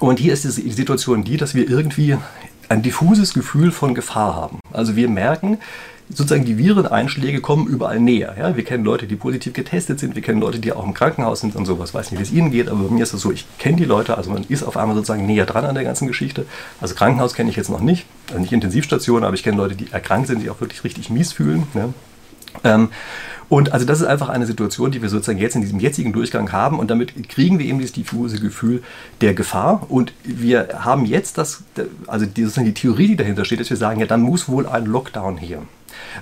Und 0.00 0.18
hier 0.18 0.32
ist 0.32 0.44
die 0.44 0.72
Situation 0.72 1.24
die, 1.24 1.36
dass 1.36 1.54
wir 1.54 1.68
irgendwie 1.68 2.16
ein 2.70 2.82
diffuses 2.82 3.34
Gefühl 3.34 3.70
von 3.70 3.94
Gefahr 3.94 4.34
haben. 4.34 4.58
Also 4.72 4.96
wir 4.96 5.08
merken, 5.08 5.58
sozusagen 6.08 6.46
die 6.46 6.56
Vireneinschläge 6.56 7.42
kommen 7.42 7.66
überall 7.66 8.00
näher. 8.00 8.34
Ja? 8.38 8.56
Wir 8.56 8.64
kennen 8.64 8.82
Leute, 8.82 9.06
die 9.06 9.16
positiv 9.16 9.52
getestet 9.52 10.00
sind, 10.00 10.14
wir 10.14 10.22
kennen 10.22 10.40
Leute, 10.40 10.58
die 10.58 10.72
auch 10.72 10.84
im 10.84 10.94
Krankenhaus 10.94 11.40
sind 11.40 11.54
und 11.54 11.66
sowas. 11.66 11.92
Weiß 11.92 12.10
nicht, 12.10 12.18
wie 12.18 12.22
es 12.22 12.32
Ihnen 12.32 12.50
geht, 12.50 12.70
aber 12.70 12.84
bei 12.84 12.94
mir 12.94 13.02
ist 13.02 13.12
es 13.12 13.20
so, 13.20 13.30
ich 13.30 13.44
kenne 13.58 13.76
die 13.76 13.84
Leute, 13.84 14.16
also 14.16 14.30
man 14.30 14.44
ist 14.48 14.62
auf 14.62 14.78
einmal 14.78 14.96
sozusagen 14.96 15.26
näher 15.26 15.44
dran 15.44 15.66
an 15.66 15.74
der 15.74 15.84
ganzen 15.84 16.08
Geschichte. 16.08 16.46
Also 16.80 16.94
Krankenhaus 16.94 17.34
kenne 17.34 17.50
ich 17.50 17.56
jetzt 17.56 17.68
noch 17.68 17.80
nicht, 17.80 18.06
also 18.28 18.40
nicht 18.40 18.52
Intensivstation, 18.52 19.22
aber 19.22 19.34
ich 19.34 19.42
kenne 19.42 19.58
Leute, 19.58 19.76
die 19.76 19.92
erkrankt 19.92 20.28
sind, 20.28 20.42
die 20.42 20.48
auch 20.48 20.60
wirklich 20.62 20.82
richtig 20.82 21.10
mies 21.10 21.32
fühlen. 21.32 21.64
Ja? 21.74 21.90
Ähm, 22.64 22.88
und 23.48 23.72
also 23.72 23.84
das 23.84 24.00
ist 24.00 24.06
einfach 24.06 24.28
eine 24.28 24.46
Situation, 24.46 24.92
die 24.92 25.02
wir 25.02 25.08
sozusagen 25.08 25.38
jetzt 25.38 25.56
in 25.56 25.60
diesem 25.60 25.80
jetzigen 25.80 26.12
Durchgang 26.12 26.52
haben 26.52 26.78
und 26.78 26.88
damit 26.88 27.28
kriegen 27.28 27.58
wir 27.58 27.66
eben 27.66 27.78
dieses 27.78 27.92
diffuse 27.92 28.38
Gefühl 28.38 28.82
der 29.20 29.34
Gefahr 29.34 29.86
und 29.88 30.12
wir 30.22 30.68
haben 30.84 31.04
jetzt 31.04 31.36
das, 31.36 31.64
also 32.06 32.26
die, 32.26 32.44
sozusagen 32.44 32.66
die 32.66 32.74
Theorie, 32.74 33.08
die 33.08 33.16
dahinter 33.16 33.44
steht, 33.44 33.58
dass 33.58 33.68
wir 33.68 33.76
sagen, 33.76 33.98
ja, 33.98 34.06
dann 34.06 34.22
muss 34.22 34.48
wohl 34.48 34.68
ein 34.68 34.86
Lockdown 34.86 35.36
her. 35.36 35.62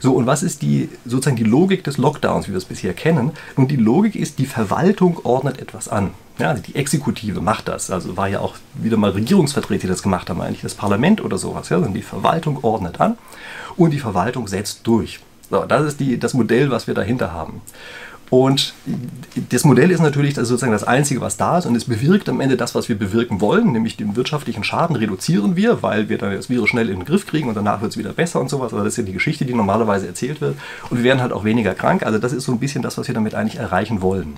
So, 0.00 0.14
und 0.14 0.26
was 0.26 0.42
ist 0.42 0.62
die, 0.62 0.88
sozusagen 1.04 1.36
die 1.36 1.44
Logik 1.44 1.84
des 1.84 1.98
Lockdowns, 1.98 2.48
wie 2.48 2.52
wir 2.52 2.58
es 2.58 2.64
bisher 2.64 2.94
kennen? 2.94 3.32
Nun, 3.56 3.69
die 3.69 3.76
Logik 3.76 4.16
ist, 4.16 4.38
die 4.38 4.46
Verwaltung 4.46 5.20
ordnet 5.25 5.60
etwas 5.60 5.88
an. 5.88 6.12
Ja, 6.38 6.50
also 6.50 6.62
die 6.62 6.76
Exekutive 6.76 7.40
macht 7.40 7.69
das. 7.69 7.90
Also 7.90 8.16
war 8.16 8.28
ja 8.28 8.40
auch 8.40 8.54
wieder 8.75 8.96
mal 8.96 9.10
Regierungsvertreter, 9.10 9.82
die 9.82 9.88
das 9.88 10.02
gemacht 10.02 10.30
haben, 10.30 10.40
eigentlich 10.40 10.62
das 10.62 10.75
Parlament 10.75 11.22
oder 11.22 11.36
sowas. 11.36 11.69
Ja, 11.69 11.76
sondern 11.76 11.94
die 11.94 12.02
Verwaltung 12.02 12.62
ordnet 12.62 13.00
an 13.00 13.19
und 13.76 13.90
die 13.90 13.98
Verwaltung 13.98 14.46
setzt 14.46 14.86
durch. 14.86 15.20
So, 15.50 15.65
das 15.65 15.87
ist 15.87 16.00
die, 16.00 16.19
das 16.19 16.35
Modell, 16.35 16.71
was 16.71 16.87
wir 16.87 16.95
dahinter 16.95 17.33
haben. 17.33 17.62
Und 18.31 18.75
das 19.49 19.65
Modell 19.65 19.91
ist 19.91 20.00
natürlich 20.00 20.35
das 20.35 20.49
sozusagen 20.49 20.73
das 20.73 20.85
Einzige, 20.85 21.23
was 21.23 21.39
da 21.39 21.59
ist 21.59 21.67
und 21.67 21.75
es 21.75 21.87
bewirkt 21.87 22.29
am 22.29 22.41
Ende 22.41 22.59
das, 22.59 22.75
was 22.75 22.89
wir 22.91 22.99
bewirken 22.99 23.41
wollen, 23.41 23.73
nämlich 23.73 23.97
den 23.97 24.17
wirtschaftlichen 24.17 24.65
Schaden 24.65 24.97
reduzieren 24.97 25.56
wir, 25.56 25.83
weil 25.83 26.11
wir 26.11 26.19
dann 26.19 26.35
das 26.35 26.50
Virus 26.50 26.69
schnell 26.69 26.91
in 26.91 27.00
den 27.00 27.05
Griff 27.06 27.27
kriegen 27.27 27.49
und 27.49 27.55
danach 27.55 27.81
wird 27.81 27.93
es 27.93 27.97
wieder 27.97 28.12
besser 28.12 28.41
und 28.41 28.50
sowas. 28.50 28.73
Also 28.75 28.85
das 28.85 28.95
ist 28.95 28.99
ja 28.99 29.05
die 29.05 29.15
Geschichte, 29.15 29.47
die 29.47 29.55
normalerweise 29.55 30.06
erzählt 30.06 30.43
wird. 30.43 30.56
Und 30.91 30.99
wir 30.99 31.05
werden 31.05 31.23
halt 31.23 31.33
auch 31.33 31.45
weniger 31.45 31.75
krank. 31.75 32.03
Also 32.03 32.19
das 32.19 32.35
ist 32.35 32.45
so 32.45 32.53
ein 32.53 32.59
bisschen 32.59 32.83
das, 32.83 32.99
was 32.99 33.09
wir 33.09 33.15
damit 33.15 33.35
eigentlich 33.35 33.59
erreichen 33.59 34.03
wollen. 34.03 34.37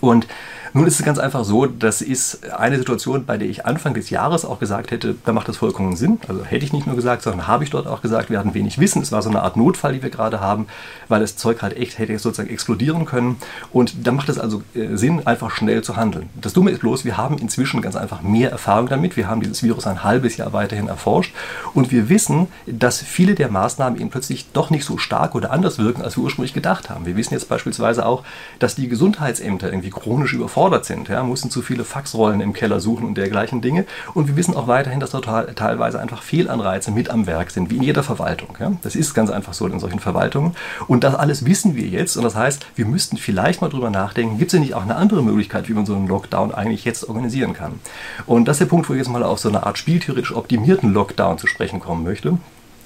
Und 0.00 0.28
nun 0.72 0.86
ist 0.86 0.98
es 0.98 1.04
ganz 1.04 1.18
einfach 1.18 1.44
so, 1.44 1.66
das 1.66 2.02
ist 2.02 2.50
eine 2.52 2.78
Situation, 2.78 3.24
bei 3.24 3.38
der 3.38 3.48
ich 3.48 3.66
Anfang 3.66 3.94
des 3.94 4.10
Jahres 4.10 4.44
auch 4.44 4.58
gesagt 4.58 4.90
hätte, 4.90 5.14
da 5.24 5.32
macht 5.32 5.48
das 5.48 5.56
vollkommen 5.56 5.96
Sinn. 5.96 6.20
Also 6.28 6.44
hätte 6.44 6.64
ich 6.64 6.72
nicht 6.72 6.86
nur 6.86 6.96
gesagt, 6.96 7.22
sondern 7.22 7.46
habe 7.46 7.64
ich 7.64 7.70
dort 7.70 7.86
auch 7.86 8.02
gesagt, 8.02 8.30
wir 8.30 8.38
hatten 8.38 8.54
wenig 8.54 8.78
Wissen. 8.78 9.02
Es 9.02 9.12
war 9.12 9.22
so 9.22 9.30
eine 9.30 9.42
Art 9.42 9.56
Notfall, 9.56 9.94
die 9.94 10.02
wir 10.02 10.10
gerade 10.10 10.40
haben, 10.40 10.66
weil 11.08 11.20
das 11.20 11.36
Zeug 11.36 11.62
halt 11.62 11.76
echt 11.76 11.98
hätte 11.98 12.18
sozusagen 12.18 12.50
explodieren 12.50 13.06
können. 13.06 13.36
Und 13.72 14.06
da 14.06 14.12
macht 14.12 14.28
es 14.28 14.38
also 14.38 14.62
äh, 14.74 14.96
Sinn, 14.96 15.26
einfach 15.26 15.50
schnell 15.50 15.82
zu 15.82 15.96
handeln. 15.96 16.28
Das 16.40 16.52
Dumme 16.52 16.70
ist 16.70 16.80
bloß, 16.80 17.04
wir 17.04 17.16
haben 17.16 17.38
inzwischen 17.38 17.80
ganz 17.80 17.96
einfach 17.96 18.22
mehr 18.22 18.50
Erfahrung 18.50 18.88
damit. 18.88 19.16
Wir 19.16 19.28
haben 19.28 19.40
dieses 19.40 19.62
Virus 19.62 19.86
ein 19.86 20.04
halbes 20.04 20.36
Jahr 20.36 20.52
weiterhin 20.52 20.88
erforscht 20.88 21.34
und 21.74 21.90
wir 21.90 22.08
wissen, 22.08 22.48
dass 22.66 23.00
viele 23.00 23.34
der 23.34 23.50
Maßnahmen 23.50 23.98
eben 23.98 24.10
plötzlich 24.10 24.46
doch 24.52 24.70
nicht 24.70 24.84
so 24.84 24.98
stark 24.98 25.34
oder 25.34 25.50
anders 25.50 25.78
wirken, 25.78 26.02
als 26.02 26.16
wir 26.16 26.24
ursprünglich 26.24 26.54
gedacht 26.54 26.90
haben. 26.90 27.06
Wir 27.06 27.16
wissen 27.16 27.34
jetzt 27.34 27.48
beispielsweise 27.48 28.04
auch, 28.04 28.24
dass 28.58 28.74
die 28.74 28.88
Gesundheitsämter 28.88 29.70
irgendwie 29.70 29.90
chronisch 29.90 30.32
überfordert 30.32 30.57
überfordert 30.58 30.84
sind, 30.84 31.08
ja, 31.08 31.22
mussten 31.22 31.50
zu 31.50 31.62
viele 31.62 31.84
Faxrollen 31.84 32.40
im 32.40 32.52
Keller 32.52 32.80
suchen 32.80 33.06
und 33.06 33.16
dergleichen 33.16 33.60
Dinge. 33.60 33.84
Und 34.14 34.26
wir 34.26 34.36
wissen 34.36 34.56
auch 34.56 34.66
weiterhin, 34.66 34.98
dass 34.98 35.10
dort 35.10 35.26
teilweise 35.56 36.00
einfach 36.00 36.22
Fehlanreize 36.22 36.90
mit 36.90 37.10
am 37.10 37.26
Werk 37.26 37.52
sind, 37.52 37.70
wie 37.70 37.76
in 37.76 37.82
jeder 37.82 38.02
Verwaltung. 38.02 38.56
Ja. 38.58 38.72
Das 38.82 38.96
ist 38.96 39.14
ganz 39.14 39.30
einfach 39.30 39.54
so 39.54 39.66
in 39.66 39.78
solchen 39.78 40.00
Verwaltungen. 40.00 40.56
Und 40.88 41.04
das 41.04 41.14
alles 41.14 41.44
wissen 41.44 41.76
wir 41.76 41.86
jetzt. 41.86 42.16
Und 42.16 42.24
das 42.24 42.34
heißt, 42.34 42.66
wir 42.74 42.86
müssten 42.86 43.18
vielleicht 43.18 43.60
mal 43.60 43.68
drüber 43.68 43.90
nachdenken, 43.90 44.38
gibt 44.38 44.48
es 44.48 44.52
denn 44.52 44.62
nicht 44.62 44.74
auch 44.74 44.82
eine 44.82 44.96
andere 44.96 45.22
Möglichkeit, 45.22 45.68
wie 45.68 45.74
man 45.74 45.86
so 45.86 45.94
einen 45.94 46.08
Lockdown 46.08 46.52
eigentlich 46.52 46.84
jetzt 46.84 47.08
organisieren 47.08 47.52
kann? 47.52 47.78
Und 48.26 48.48
das 48.48 48.56
ist 48.56 48.60
der 48.60 48.66
Punkt, 48.66 48.88
wo 48.88 48.94
ich 48.94 48.98
jetzt 48.98 49.08
mal 49.08 49.22
auf 49.22 49.38
so 49.38 49.48
eine 49.48 49.64
Art 49.64 49.78
spieltheoretisch 49.78 50.34
optimierten 50.34 50.92
Lockdown 50.92 51.38
zu 51.38 51.46
sprechen 51.46 51.78
kommen 51.78 52.02
möchte. 52.02 52.38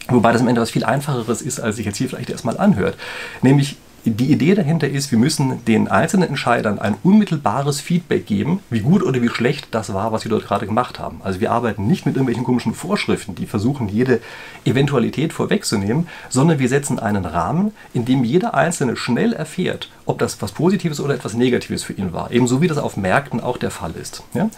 Wobei 0.09 0.33
das 0.33 0.43
am 0.43 0.49
Ende 0.49 0.61
was 0.61 0.71
viel 0.71 0.85
einfacheres 0.85 1.41
ist, 1.41 1.61
als 1.61 1.77
sich 1.77 1.87
jetzt 1.87 1.97
hier 1.97 2.09
vielleicht 2.09 2.29
erstmal 2.29 2.59
anhört. 2.59 2.97
Nämlich 3.41 3.77
die 4.05 4.33
Idee 4.33 4.55
dahinter 4.55 4.89
ist, 4.89 5.13
wir 5.13 5.19
müssen 5.19 5.65
den 5.65 5.87
einzelnen 5.87 6.29
Entscheidern 6.29 6.81
ein 6.81 6.97
unmittelbares 7.05 7.81
Feedback 7.81 8.27
geben, 8.27 8.61
wie 8.69 8.81
gut 8.81 9.03
oder 9.03 9.23
wie 9.23 9.29
schlecht 9.29 9.69
das 9.71 9.95
war, 9.95 10.11
was 10.11 10.23
sie 10.23 10.29
dort 10.29 10.45
gerade 10.45 10.67
gemacht 10.67 10.99
haben. 10.99 11.21
Also 11.23 11.41
wir 11.41 11.53
arbeiten 11.53 11.87
nicht 11.87 12.05
mit 12.05 12.17
irgendwelchen 12.17 12.43
komischen 12.43 12.75
Vorschriften, 12.75 13.37
die 13.37 13.47
versuchen, 13.47 13.89
jede 13.89 14.21
Eventualität 14.65 15.33
vorwegzunehmen, 15.33 16.09
sondern 16.29 16.59
wir 16.59 16.69
setzen 16.69 16.99
einen 16.99 17.25
Rahmen, 17.25 17.73
in 17.95 18.05
dem 18.05 18.25
jeder 18.25 18.55
Einzelne 18.55 18.97
schnell 18.97 19.33
erfährt, 19.33 19.89
ob 20.05 20.19
das 20.19 20.43
was 20.43 20.51
Positives 20.51 20.99
oder 20.99 21.15
etwas 21.15 21.35
Negatives 21.35 21.85
für 21.85 21.93
ihn 21.93 22.13
war. 22.13 22.33
Ebenso 22.33 22.61
wie 22.61 22.69
das 22.69 22.79
auf 22.79 22.97
Märkten 22.97 23.41
auch 23.41 23.57
der 23.57 23.71
Fall 23.71 23.93
ist. 23.93 24.25
Ja? 24.35 24.51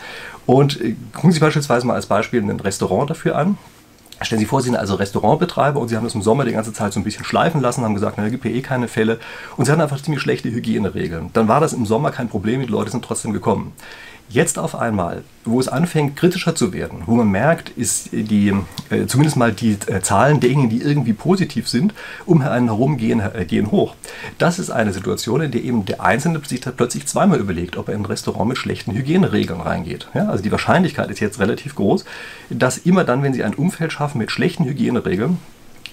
Und 0.47 0.81
äh, 0.81 0.95
gucken 1.13 1.33
Sie 1.33 1.41
beispielsweise 1.41 1.87
mal 1.87 1.95
als 1.95 2.07
Beispiel 2.07 2.41
ein 2.43 2.61
Restaurant 2.61 3.11
dafür 3.11 3.37
an. 3.37 3.59
Stellen 4.21 4.41
Sie 4.41 4.47
vor, 4.47 4.61
Sie 4.61 4.67
sind 4.67 4.77
also 4.77 4.95
Restaurantbetreiber 4.95 5.81
und 5.81 5.89
Sie 5.89 5.97
haben 5.97 6.05
das 6.05 6.15
im 6.15 6.23
Sommer 6.23 6.45
die 6.45 6.53
ganze 6.53 6.73
Zeit 6.73 6.93
so 6.93 7.01
ein 7.01 7.05
bisschen 7.05 7.25
schleifen 7.25 7.61
lassen, 7.61 7.85
haben 7.85 7.95
gesagt, 7.95 8.17
na, 8.17 8.25
da 8.25 8.31
gibt 8.31 8.45
ja 8.45 8.51
eh 8.51 8.63
keine 8.63 8.89
Fälle 8.89 9.19
und 9.57 9.65
Sie 9.65 9.73
hatten 9.73 9.81
einfach 9.81 10.01
ziemlich 10.01 10.23
schlechte 10.23 10.51
Hygieneregeln. 10.51 11.31
Dann 11.33 11.49
war 11.49 11.61
das 11.61 11.73
im 11.73 11.85
Sommer 11.85 12.11
kein 12.11 12.29
Problem, 12.29 12.61
die 12.61 12.67
Leute 12.67 12.91
sind 12.91 13.05
trotzdem 13.05 13.33
gekommen. 13.33 13.73
Jetzt 14.29 14.59
auf 14.59 14.75
einmal, 14.75 15.23
wo 15.45 15.61
es 15.61 15.69
anfängt 15.69 16.17
kritischer 16.17 16.55
zu 16.55 16.73
werden, 16.73 17.03
wo 17.07 17.15
man 17.15 17.29
merkt, 17.31 17.69
ist 17.77 18.09
die, 18.13 18.55
äh, 18.91 19.07
zumindest 19.07 19.37
mal 19.37 19.53
die 19.53 19.77
äh, 19.87 20.01
Zahlen 20.01 20.41
derjenigen, 20.41 20.71
die 20.71 20.81
irgendwie 20.81 21.13
positiv 21.13 21.69
sind, 21.69 21.93
um 22.25 22.41
einen 22.41 22.67
herum 22.67 22.97
gehen, 22.97 23.21
äh, 23.21 23.45
gehen 23.45 23.71
hoch. 23.71 23.95
Das 24.39 24.59
ist 24.59 24.71
eine 24.71 24.95
Situation, 24.95 25.43
in 25.43 25.51
der 25.51 25.63
eben 25.63 25.85
der 25.85 26.03
Einzelne 26.03 26.41
sich 26.45 26.63
plötzlich 26.63 27.07
zweimal 27.07 27.39
überlegt, 27.39 27.77
ob 27.77 27.89
er 27.89 27.95
in 27.95 28.01
ein 28.01 28.07
Restaurant 28.07 28.49
mit 28.49 28.59
schlechten 28.59 28.93
Hygieneregeln 28.93 29.61
reingeht. 29.61 30.09
Ja, 30.15 30.29
also 30.29 30.43
die 30.43 30.53
Wahrscheinlichkeit 30.53 31.11
ist 31.11 31.21
jetzt 31.21 31.39
relativ 31.39 31.75
groß, 31.75 32.07
dass 32.49 32.79
immer 32.79 33.05
dann, 33.05 33.23
wenn 33.23 33.35
Sie 33.35 33.45
ein 33.45 33.55
Umfeld 33.55 33.93
schaffen 33.93 34.19
mit 34.19 34.31
schlechten 34.31 34.65
Hygieneregeln, 34.65 35.39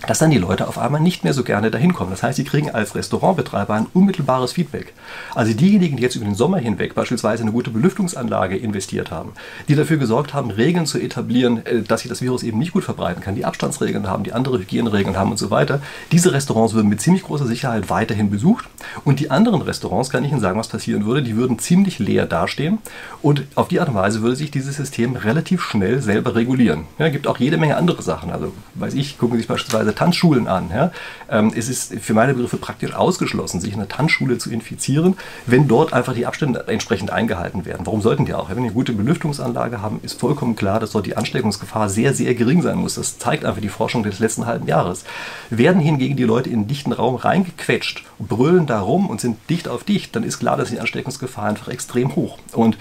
dass 0.08 0.20
dann 0.20 0.31
die 0.31 0.38
Leute 0.38 0.67
auf 0.67 0.77
einmal 0.77 1.01
nicht 1.01 1.24
mehr 1.24 1.34
so 1.34 1.43
gerne 1.43 1.70
dahin 1.70 1.93
kommen. 1.93 2.12
Das 2.12 2.24
heißt, 2.24 2.38
sie 2.38 2.43
kriegen 2.43 2.72
als 2.72 2.96
Restaurantbetreiber 2.96 3.74
ein 3.74 3.88
unmittelbares 3.93 4.53
Feedback. 4.53 4.93
Also 5.36 5.53
diejenigen, 5.53 5.98
die 5.98 6.03
jetzt 6.03 6.15
über 6.15 6.25
den 6.25 6.36
Sommer 6.36 6.58
hinweg 6.58 6.96
beispielsweise 6.96 7.43
eine 7.43 7.51
gute 7.51 7.70
Belüftungsanlage 7.70 8.58
investiert 8.58 9.12
haben, 9.12 9.34
die 9.67 9.75
dafür 9.75 9.98
gesorgt 9.98 10.34
haben, 10.34 10.50
Regeln 10.51 10.86
zu 10.86 11.00
etablieren, 11.00 11.65
äh, 11.65 11.81
dass 11.81 12.01
sich 12.01 12.10
das 12.10 12.22
Virus 12.22 12.43
eben 12.43 12.58
nicht 12.58 12.74
gut 12.74 12.84
verbreiten 12.84 13.22
kann, 13.22 13.36
die 13.36 13.46
Abstandsregeln 13.46 14.08
haben, 14.08 14.24
die 14.24 14.34
andere 14.34 14.60
Hygieneregeln 14.60 15.17
haben 15.17 15.31
und 15.31 15.38
so 15.38 15.51
weiter, 15.51 15.81
diese 16.12 16.34
Restaurants 16.34 16.74
würden 16.74 16.89
mit 16.89 17.01
ziemlich 17.01 17.24
großer 17.24 17.46
Sicherheit 17.46 17.89
weiterhin 17.89 18.29
besucht. 18.29 18.65
Und 19.05 19.20
die 19.20 19.29
anderen 19.29 19.62
Restaurants, 19.62 20.10
kann 20.10 20.24
ich 20.24 20.31
Ihnen 20.31 20.41
sagen, 20.41 20.60
was 20.60 20.67
passieren 20.67 21.05
würde, 21.05 21.22
die 21.22 21.36
würden 21.36 21.60
ziemlich 21.60 22.00
leer 22.00 22.25
dastehen. 22.25 22.79
Und 23.22 23.43
auf 23.55 23.67
die 23.67 23.79
Art 23.79 23.89
und 23.89 23.96
Weise 23.96 24.22
würde 24.22 24.36
sich 24.36 24.51
dieses 24.51 24.77
System 24.77 25.15
relativ 25.15 25.62
schnell 25.62 26.01
selber 26.01 26.36
regulieren. 26.36 26.86
Ja, 26.98 27.10
gibt 27.10 27.27
auch 27.27 27.38
jede 27.38 27.58
Menge 27.58 27.77
andere 27.77 28.01
Sachen. 28.01 28.31
Also, 28.31 28.51
weiß 28.75 28.96
ich, 28.96 29.17
gucken 29.17 29.38
Sie 29.38 29.41
sich 29.41 29.48
beispielsweise 29.48 29.90
beispielsweise 29.91 29.95
Tanzschulen 29.95 30.48
an. 30.48 30.69
Ja? 30.74 30.91
Ähm, 31.29 31.51
es 31.55 31.69
ist 31.69 31.93
für 32.01 32.13
meine 32.13 32.33
Begriffe 32.33 32.57
praktisch 32.57 32.93
ausgeschlossen, 32.93 33.60
sich 33.60 33.74
in 33.74 33.79
einer 33.79 33.88
Tanzschule 33.88 34.38
zu 34.38 34.51
infizieren, 34.51 35.17
wenn 35.45 35.67
dort 35.67 35.93
einfach 35.93 36.13
die 36.13 36.25
Abstände 36.25 36.65
entsprechend 36.67 37.12
eingehalten 37.12 37.65
werden. 37.65 37.86
Warum 37.86 38.01
sollten 38.01 38.25
die 38.25 38.33
auch? 38.33 38.50
Wenn 38.50 38.57
wir 38.57 38.63
eine 38.63 38.74
gute 38.74 38.93
Belüftungsanlage 38.93 39.81
haben, 39.81 40.00
ist 40.03 40.19
vollkommen 40.19 40.55
klar, 40.55 40.79
dass 40.79 40.91
dort 40.91 41.05
die 41.05 41.17
Ansteckungsgefahr 41.17 41.89
sehr, 41.89 42.13
sehr 42.13 42.33
gering 42.36 42.62
sein 42.62 42.77
muss. 42.77 42.95
Das 42.95 43.17
zeigt 43.17 43.45
einfach 43.45 43.62
die 43.62 43.69
Forschung 43.69 44.03
des 44.03 44.19
letzten 44.19 44.45
halben 44.45 44.67
Jahres. 44.67 45.03
Werden 45.50 45.81
hingegen 45.81 46.15
die 46.15 46.24
Leute 46.24 46.50
in 46.50 46.62
einen 46.62 46.67
dichten 46.67 46.91
Raum 46.91 47.15
reingequetscht 47.15 48.03
brüllen 48.27 48.65
da 48.65 48.81
rum 48.81 49.10
und 49.10 49.19
sind 49.19 49.38
dicht 49.50 49.67
auf 49.67 49.83
dicht, 49.83 50.15
dann 50.15 50.24
ist 50.24 50.39
klar, 50.39 50.57
dass 50.57 50.69
die 50.69 50.79
Ansteckungsgefahr 50.79 51.45
einfach 51.45 51.67
extrem 51.69 52.15
hoch. 52.15 52.38
Und 52.53 52.77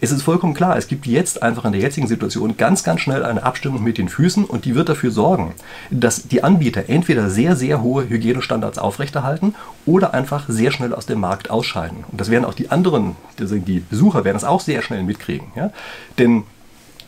es 0.00 0.10
ist 0.12 0.22
vollkommen 0.22 0.54
klar, 0.54 0.76
es 0.76 0.88
gibt 0.88 1.06
jetzt 1.06 1.42
einfach 1.42 1.64
in 1.64 1.72
der 1.72 1.80
jetzigen 1.80 2.06
Situation 2.06 2.56
ganz, 2.56 2.82
ganz 2.84 3.00
schnell 3.00 3.24
eine 3.24 3.42
Abstimmung 3.42 3.82
mit 3.82 3.98
den 3.98 4.08
Füßen 4.08 4.44
und 4.44 4.64
die 4.64 4.74
wird 4.74 4.88
dafür 4.88 5.10
sorgen, 5.10 5.54
dass 5.90 6.28
die 6.28 6.42
Anbieter 6.42 6.88
entweder 6.88 7.28
sehr, 7.28 7.56
sehr 7.56 7.82
hohe 7.82 8.08
Hygienestandards 8.08 8.78
aufrechterhalten 8.78 9.54
oder 9.84 10.14
einfach 10.14 10.48
sehr 10.48 10.70
schnell 10.70 10.94
aus 10.94 11.06
dem 11.06 11.20
Markt 11.20 11.50
ausscheiden. 11.50 12.04
Und 12.10 12.20
das 12.20 12.30
werden 12.30 12.44
auch 12.44 12.54
die 12.54 12.70
anderen, 12.70 13.16
die 13.38 13.80
Besucher 13.80 14.24
werden 14.24 14.36
das 14.36 14.44
auch 14.44 14.60
sehr 14.60 14.82
schnell 14.82 15.02
mitkriegen. 15.02 15.48
Ja? 15.54 15.70
Denn 16.18 16.44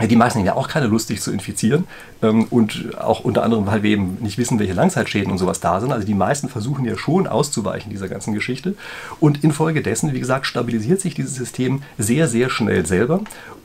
die 0.01 0.17
meisten 0.17 0.39
haben 0.39 0.47
ja 0.47 0.55
auch 0.55 0.69
keine 0.69 0.87
Lust, 0.87 1.09
sich 1.09 1.21
zu 1.21 1.33
infizieren. 1.33 1.85
Ähm, 2.23 2.45
und 2.51 2.99
auch 2.99 3.21
unter 3.21 3.43
anderem, 3.43 3.67
weil 3.67 3.83
wir 3.83 3.91
eben 3.91 4.19
nicht 4.21 4.39
wissen, 4.39 4.59
welche 4.59 4.73
Langzeitschäden 4.73 5.31
und 5.31 5.39
sowas 5.39 5.61
da 5.61 5.81
sind. 5.81 5.93
Also 5.93 6.07
die 6.07 6.15
meisten 6.15 6.49
versuchen 6.49 6.85
ja 6.85 6.97
schon 6.97 7.27
auszuweichen 7.27 7.91
dieser 7.91 8.09
ganzen 8.09 8.33
Geschichte. 8.33 8.75
Und 9.21 9.45
infolgedessen, 9.45 10.13
wie 10.13 10.21
gesagt, 10.21 10.47
stabilisiert 10.47 11.01
sich 11.01 11.15
dieses 11.15 11.35
System 11.35 11.83
sehr, 11.99 12.29
sehr 12.29 12.49
schnell 12.51 12.87
selber. 12.87 13.21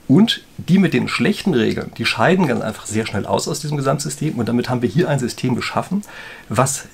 Und 0.06 0.42
die 0.56 0.78
mit 0.78 0.94
den 0.94 1.06
schlechten 1.08 1.52
Regeln, 1.52 1.92
die 1.98 2.06
scheiden 2.06 2.46
ganz 2.46 2.62
einfach 2.62 2.86
sehr 2.86 3.06
schnell 3.06 3.26
aus 3.26 3.46
aus 3.46 3.60
diesem 3.60 3.76
Gesamtsystem. 3.76 4.34
Und 4.38 4.48
damit 4.48 4.70
haben 4.70 4.80
wir 4.80 4.88
hier 4.88 5.08
ein 5.08 5.18
System 5.18 5.54
geschaffen, 5.54 6.02
was 6.48 6.86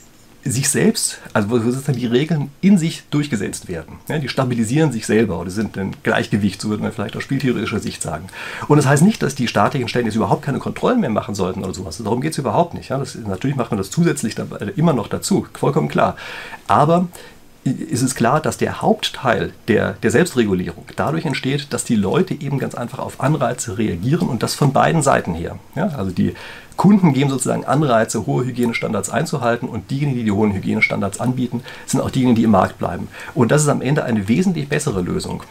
sich 0.44 0.68
selbst, 0.68 1.20
also 1.32 1.50
wo 1.50 1.58
sozusagen 1.58 1.98
die 1.98 2.06
Regeln 2.06 2.50
in 2.60 2.76
sich 2.76 3.04
durchgesetzt 3.10 3.68
werden. 3.68 3.98
Ja, 4.08 4.18
die 4.18 4.28
stabilisieren 4.28 4.92
sich 4.92 5.06
selber 5.06 5.40
oder 5.40 5.50
sind 5.50 5.76
ein 5.78 5.96
Gleichgewicht, 6.02 6.60
so 6.60 6.68
würde 6.68 6.82
man 6.82 6.92
vielleicht 6.92 7.16
aus 7.16 7.22
spieltheoretischer 7.22 7.80
Sicht 7.80 8.02
sagen. 8.02 8.26
Und 8.68 8.76
das 8.76 8.86
heißt 8.86 9.02
nicht, 9.02 9.22
dass 9.22 9.34
die 9.34 9.48
staatlichen 9.48 9.88
Stellen 9.88 10.06
jetzt 10.06 10.16
überhaupt 10.16 10.42
keine 10.42 10.58
Kontrollen 10.58 11.00
mehr 11.00 11.10
machen 11.10 11.34
sollten 11.34 11.64
oder 11.64 11.72
sowas. 11.72 11.98
Darum 11.98 12.20
geht 12.20 12.32
es 12.32 12.38
überhaupt 12.38 12.74
nicht. 12.74 12.90
Ja, 12.90 12.98
das, 12.98 13.14
natürlich 13.14 13.56
macht 13.56 13.70
man 13.70 13.78
das 13.78 13.90
zusätzlich 13.90 14.34
dabei, 14.34 14.58
immer 14.76 14.92
noch 14.92 15.08
dazu, 15.08 15.46
vollkommen 15.54 15.88
klar. 15.88 16.16
Aber 16.66 17.08
ist 17.64 18.02
es 18.02 18.14
klar, 18.14 18.40
dass 18.40 18.59
der 18.59 18.83
Hauptteil 18.83 19.52
der, 19.68 19.94
der 20.02 20.11
Selbstregulierung 20.11 20.85
dadurch 20.97 21.25
entsteht, 21.25 21.73
dass 21.73 21.85
die 21.85 21.97
Leute 21.97 22.35
eben 22.35 22.59
ganz 22.59 22.75
einfach 22.75 22.99
auf 22.99 23.21
Anreize 23.21 23.78
reagieren 23.78 24.28
und 24.28 24.42
das 24.42 24.54
von 24.54 24.73
beiden 24.73 25.02
Seiten 25.02 25.35
her. 25.35 25.59
Ja, 25.75 25.88
also 25.88 26.11
die 26.11 26.35
Kunden 26.76 27.14
geben 27.14 27.30
sozusagen 27.30 27.64
Anreize, 27.64 28.26
hohe 28.26 28.44
Hygienestandards 28.44 29.09
einzuhalten 29.09 29.68
und 29.68 29.90
diejenigen, 29.90 30.18
die 30.18 30.25
die 30.25 30.33
hohen 30.33 30.52
Hygienestandards 30.52 31.21
anbieten, 31.21 31.62
sind 31.87 32.00
auch 32.00 32.11
diejenigen, 32.11 32.37
die 32.37 32.44
im 32.44 32.50
Markt 32.50 32.78
bleiben. 32.78 33.09
Und 33.35 33.50
das 33.50 33.62
ist 33.62 33.68
am 33.68 33.80
Ende 33.80 34.04
eine 34.04 34.28
wesentlich 34.28 34.68
bessere 34.68 35.00
Lösung 35.00 35.42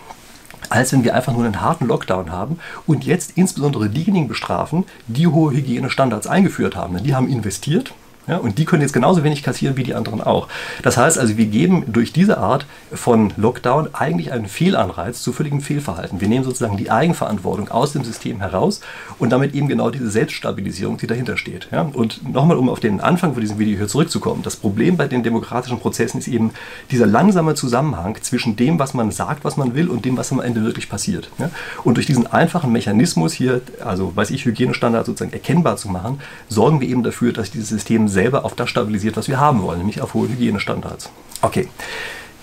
als 0.70 0.92
wenn 0.92 1.04
wir 1.04 1.14
einfach 1.14 1.34
nur 1.34 1.46
einen 1.46 1.62
harten 1.62 1.86
Lockdown 1.86 2.32
haben 2.32 2.58
und 2.88 3.06
jetzt 3.06 3.34
insbesondere 3.36 3.90
diejenigen 3.90 4.28
bestrafen, 4.28 4.86
die 5.08 5.28
hohe 5.28 5.54
Hygienestandards 5.54 6.26
eingeführt 6.26 6.76
haben. 6.76 6.96
Denn 6.96 7.04
die 7.04 7.14
haben 7.14 7.28
investiert, 7.28 7.94
ja, 8.28 8.38
und 8.38 8.58
die 8.58 8.66
können 8.66 8.82
jetzt 8.82 8.94
genauso 8.94 9.24
wenig 9.24 9.44
kassieren 9.44 9.76
wie 9.76 9.84
die 9.84 9.96
anderen 9.96 10.22
auch. 10.22 10.48
Das 10.82 10.98
heißt 10.98 11.20
also, 11.20 11.38
wir 11.38 11.46
geben 11.46 11.84
durch 11.88 12.14
diese 12.14 12.38
Art 12.38 12.66
von 12.94 13.34
Lockdown 13.36 13.90
eigentlich 13.94 14.32
einen 14.32 14.48
Fehlanreiz 14.48 15.22
zu 15.22 15.34
völligem 15.34 15.60
Fehlverhalten. 15.60 16.22
Wir 16.22 16.30
nehmen 16.30 16.46
sozusagen 16.46 16.78
die 16.78 16.90
Eigenverantwortung 16.90 17.70
aus 17.70 17.92
dem 17.92 18.04
System 18.04 18.40
heraus 18.40 18.80
und 19.20 19.32
damit 19.32 19.54
eben 19.54 19.68
genau 19.68 19.90
diese 19.90 20.10
Selbststabilisierung, 20.10 20.98
die 20.98 21.08
dahinter 21.08 21.36
steht. 21.38 21.68
Ja, 21.72 21.82
und 21.82 22.32
nochmal, 22.32 22.58
um 22.58 22.70
auf 22.70 22.80
den 22.80 23.02
Anfang 23.02 23.34
von 23.34 23.42
diesem 23.42 23.60
Video 23.60 23.78
hier 23.78 23.88
zurückzukommen. 23.88 24.42
Das 24.44 24.56
Problem 24.56 24.96
bei 24.96 25.08
den 25.08 25.24
demokratischen 25.24 25.80
Prozessen 25.80 26.20
ist 26.20 26.28
eben 26.28 26.52
dieser 26.92 27.06
langsame 27.06 27.56
Zusammenhang 27.56 28.18
zwischen 28.22 28.56
dem, 28.56 28.80
was 28.80 28.94
man 28.94 29.12
sagt, 29.12 29.44
was 29.44 29.58
man 29.58 29.76
will 29.76 29.90
und 29.90 30.06
dem, 30.06 30.16
was 30.16 30.32
am 30.32 30.40
Ende 30.40 30.64
wirklich 30.64 30.88
passiert. 30.88 31.30
Ja, 31.40 31.50
und 31.84 31.96
durch 31.98 32.06
diesen 32.06 32.28
einfachen 32.28 32.72
Mechanismus 32.72 33.34
hier, 33.34 33.62
also 33.84 34.16
weiß 34.16 34.32
ich, 34.32 34.46
Hygienestandards 34.46 35.08
sozusagen 35.08 35.34
erkennbar 35.34 35.76
zu 35.76 35.90
machen, 35.90 36.22
sorgen 36.48 36.80
wir 36.80 36.88
eben 36.88 37.04
dafür, 37.04 37.34
dass 37.34 37.52
dieses 37.52 37.68
System 37.70 38.08
selber 38.14 38.46
auf 38.46 38.56
das 38.56 38.70
stabilisiert, 38.70 39.18
was 39.18 39.28
wir 39.28 39.40
haben 39.40 39.62
wollen, 39.62 39.80
nämlich 39.80 40.02
auf 40.02 40.14
hohe 40.14 40.30
Hygienestandards. 40.30 41.10
Okay. 41.42 41.68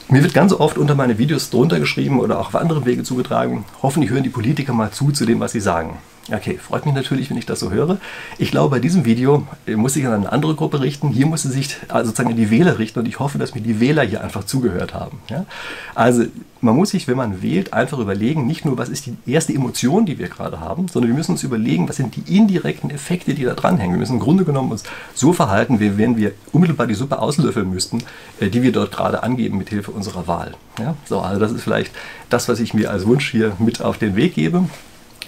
Mir 0.09 0.23
wird 0.23 0.35
ganz 0.35 0.53
oft 0.53 0.77
unter 0.77 0.97
meine 0.97 1.19
Videos 1.19 1.51
drunter 1.51 1.79
geschrieben 1.79 2.19
oder 2.19 2.41
auch 2.41 2.49
auf 2.49 2.57
andere 2.57 2.85
Wege 2.85 3.05
zugetragen, 3.05 3.65
hoffentlich 3.81 4.11
hören 4.11 4.25
die 4.25 4.29
Politiker 4.29 4.73
mal 4.73 4.91
zu 4.91 5.13
zu 5.13 5.25
dem, 5.25 5.39
was 5.39 5.53
sie 5.53 5.61
sagen. 5.61 5.99
Okay, 6.33 6.59
freut 6.59 6.85
mich 6.87 6.95
natürlich, 6.95 7.31
wenn 7.31 7.39
ich 7.39 7.47
das 7.47 7.61
so 7.61 7.71
höre. 7.71 7.99
Ich 8.39 8.51
glaube, 8.51 8.71
bei 8.71 8.79
diesem 8.79 9.05
Video 9.05 9.47
äh, 9.67 9.75
muss 9.75 9.97
ich 9.97 10.07
an 10.07 10.13
eine 10.13 10.31
andere 10.31 10.55
Gruppe 10.55 10.81
richten. 10.81 11.09
Hier 11.09 11.27
muss 11.27 11.45
es 11.45 11.55
sich 11.55 11.77
also 11.89 12.11
sozusagen 12.11 12.31
an 12.31 12.37
die 12.37 12.51
Wähler 12.51 12.79
richten 12.79 13.01
und 13.01 13.09
ich 13.09 13.19
hoffe, 13.19 13.39
dass 13.39 13.55
mir 13.55 13.63
die 13.63 13.81
Wähler 13.81 14.03
hier 14.03 14.23
einfach 14.23 14.45
zugehört 14.45 14.95
haben. 14.95 15.21
Ja? 15.29 15.47
Also 15.95 16.25
man 16.61 16.77
muss 16.77 16.91
sich, 16.91 17.09
wenn 17.09 17.17
man 17.17 17.43
wählt, 17.43 17.73
einfach 17.73 17.99
überlegen, 17.99 18.47
nicht 18.47 18.65
nur, 18.65 18.77
was 18.77 18.91
ist 18.91 19.07
die 19.07 19.17
erste 19.27 19.55
Emotion, 19.55 20.05
die 20.05 20.19
wir 20.19 20.29
gerade 20.29 20.61
haben, 20.61 20.89
sondern 20.89 21.11
wir 21.11 21.17
müssen 21.17 21.33
uns 21.33 21.43
überlegen, 21.43 21.89
was 21.89 21.97
sind 21.97 22.15
die 22.15 22.37
indirekten 22.37 22.91
Effekte, 22.91 23.35
die 23.35 23.45
da 23.45 23.55
dranhängen. 23.55 23.95
Wir 23.95 24.01
müssen 24.01 24.15
im 24.15 24.21
Grunde 24.21 24.45
genommen 24.45 24.71
uns 24.71 24.85
so 25.15 25.33
verhalten, 25.33 25.81
wie 25.81 25.97
wenn 25.97 26.17
wir 26.17 26.33
unmittelbar 26.53 26.87
die 26.87 26.95
Suppe 26.95 27.19
auslöffeln 27.19 27.71
müssten, 27.71 28.05
äh, 28.41 28.49
die 28.49 28.63
wir 28.63 28.73
dort 28.73 28.93
gerade 28.93 29.23
angeben 29.23 29.59
mit 29.59 29.71
Hilfe 29.71 29.91
unserer 29.91 30.29
Wahl. 30.29 30.55
Ja? 30.79 30.95
So, 31.07 31.21
also 31.21 31.41
das 31.41 31.51
ist 31.51 31.63
vielleicht 31.63 31.93
das, 32.29 32.49
was 32.49 32.61
ich 32.61 32.75
mir 32.75 32.91
als 32.91 33.07
Wunsch 33.07 33.31
hier 33.31 33.53
mit 33.59 33.81
auf 33.81 33.99
den 33.99 34.15
Weg 34.17 34.35
gebe 34.35 34.65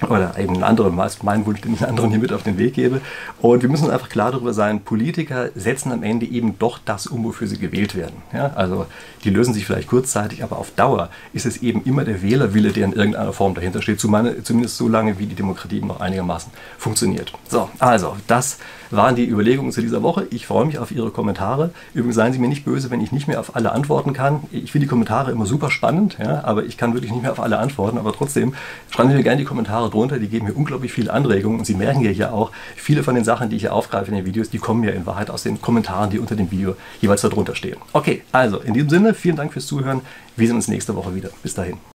oder 0.08 0.38
eben 0.38 0.54
einen 0.54 0.64
anderen, 0.64 0.94
mein 1.22 1.46
Wunsch, 1.46 1.60
den 1.60 1.74
ich 1.74 1.86
anderen 1.86 2.10
hier 2.10 2.18
mit 2.18 2.32
auf 2.32 2.42
den 2.42 2.58
Weg 2.58 2.74
gebe. 2.74 3.00
Und 3.40 3.62
wir 3.62 3.68
müssen 3.68 3.84
uns 3.84 3.92
einfach 3.92 4.08
klar 4.08 4.32
darüber 4.32 4.52
sein, 4.52 4.80
Politiker 4.80 5.50
setzen 5.54 5.92
am 5.92 6.02
Ende 6.02 6.26
eben 6.26 6.58
doch 6.58 6.78
das 6.84 7.06
um, 7.06 7.24
wofür 7.24 7.46
sie 7.46 7.58
gewählt 7.58 7.94
werden. 7.94 8.16
Ja, 8.32 8.52
also 8.54 8.86
die 9.24 9.30
lösen 9.30 9.54
sich 9.54 9.66
vielleicht 9.66 9.88
kurzzeitig, 9.88 10.42
aber 10.42 10.58
auf 10.58 10.70
Dauer 10.72 11.10
ist 11.32 11.46
es 11.46 11.58
eben 11.58 11.82
immer 11.84 12.04
der 12.04 12.22
Wählerwille, 12.22 12.72
der 12.72 12.86
in 12.86 12.92
irgendeiner 12.92 13.32
Form 13.32 13.54
dahinter 13.54 13.82
steht, 13.82 14.00
zumindest 14.00 14.76
so 14.76 14.88
lange, 14.88 15.18
wie 15.18 15.26
die 15.26 15.34
Demokratie 15.34 15.80
noch 15.80 16.00
einigermaßen 16.00 16.52
funktioniert. 16.78 17.32
So, 17.48 17.68
also 17.78 18.16
das 18.26 18.58
waren 18.90 19.16
die 19.16 19.26
Überlegungen 19.26 19.72
zu 19.72 19.80
dieser 19.80 20.02
Woche. 20.02 20.26
Ich 20.30 20.46
freue 20.46 20.66
mich 20.66 20.78
auf 20.78 20.90
Ihre 20.90 21.10
Kommentare. 21.10 21.70
Übrigens 21.94 22.16
seien 22.16 22.32
Sie 22.32 22.38
mir 22.38 22.48
nicht 22.48 22.64
böse, 22.64 22.90
wenn 22.90 23.00
ich 23.00 23.10
nicht 23.10 23.26
mehr 23.26 23.40
auf 23.40 23.56
alle 23.56 23.72
antworten 23.72 24.12
kann. 24.12 24.40
Ich 24.50 24.72
finde 24.72 24.86
die 24.86 24.90
Kommentare 24.90 25.30
immer 25.30 25.46
super 25.46 25.70
spannend, 25.70 26.18
ja, 26.22 26.44
aber 26.44 26.64
ich 26.64 26.76
kann 26.76 26.92
wirklich 26.92 27.10
nicht 27.10 27.22
mehr 27.22 27.32
auf 27.32 27.40
alle 27.40 27.58
antworten. 27.58 27.96
Aber 27.96 28.12
trotzdem 28.12 28.54
schreiben 28.90 29.08
Sie 29.08 29.16
mir 29.16 29.22
gerne 29.22 29.38
die 29.38 29.44
Kommentare 29.44 29.88
drunter. 29.92 30.18
Die 30.18 30.28
geben 30.28 30.46
mir 30.46 30.54
unglaublich 30.54 30.92
viele 30.92 31.12
Anregungen. 31.12 31.60
Und 31.60 31.64
Sie 31.64 31.74
merken 31.74 32.00
ja 32.00 32.10
hier 32.10 32.32
auch, 32.32 32.50
viele 32.76 33.02
von 33.02 33.14
den 33.14 33.24
Sachen, 33.24 33.50
die 33.50 33.56
ich 33.56 33.62
hier 33.62 33.72
aufgreife 33.72 34.10
in 34.10 34.16
den 34.16 34.24
Videos, 34.24 34.50
die 34.50 34.58
kommen 34.58 34.82
ja 34.84 34.90
in 34.90 35.06
Wahrheit 35.06 35.30
aus 35.30 35.44
den 35.44 35.60
Kommentaren, 35.60 36.10
die 36.10 36.18
unter 36.18 36.36
dem 36.36 36.50
Video 36.50 36.76
jeweils 37.00 37.20
darunter 37.20 37.54
stehen. 37.54 37.76
Okay, 37.92 38.22
also 38.32 38.58
in 38.58 38.74
diesem 38.74 38.90
Sinne, 38.90 39.14
vielen 39.14 39.36
Dank 39.36 39.52
fürs 39.52 39.66
Zuhören. 39.66 40.00
Wir 40.36 40.46
sehen 40.46 40.56
uns 40.56 40.68
nächste 40.68 40.94
Woche 40.96 41.14
wieder. 41.14 41.30
Bis 41.42 41.54
dahin. 41.54 41.76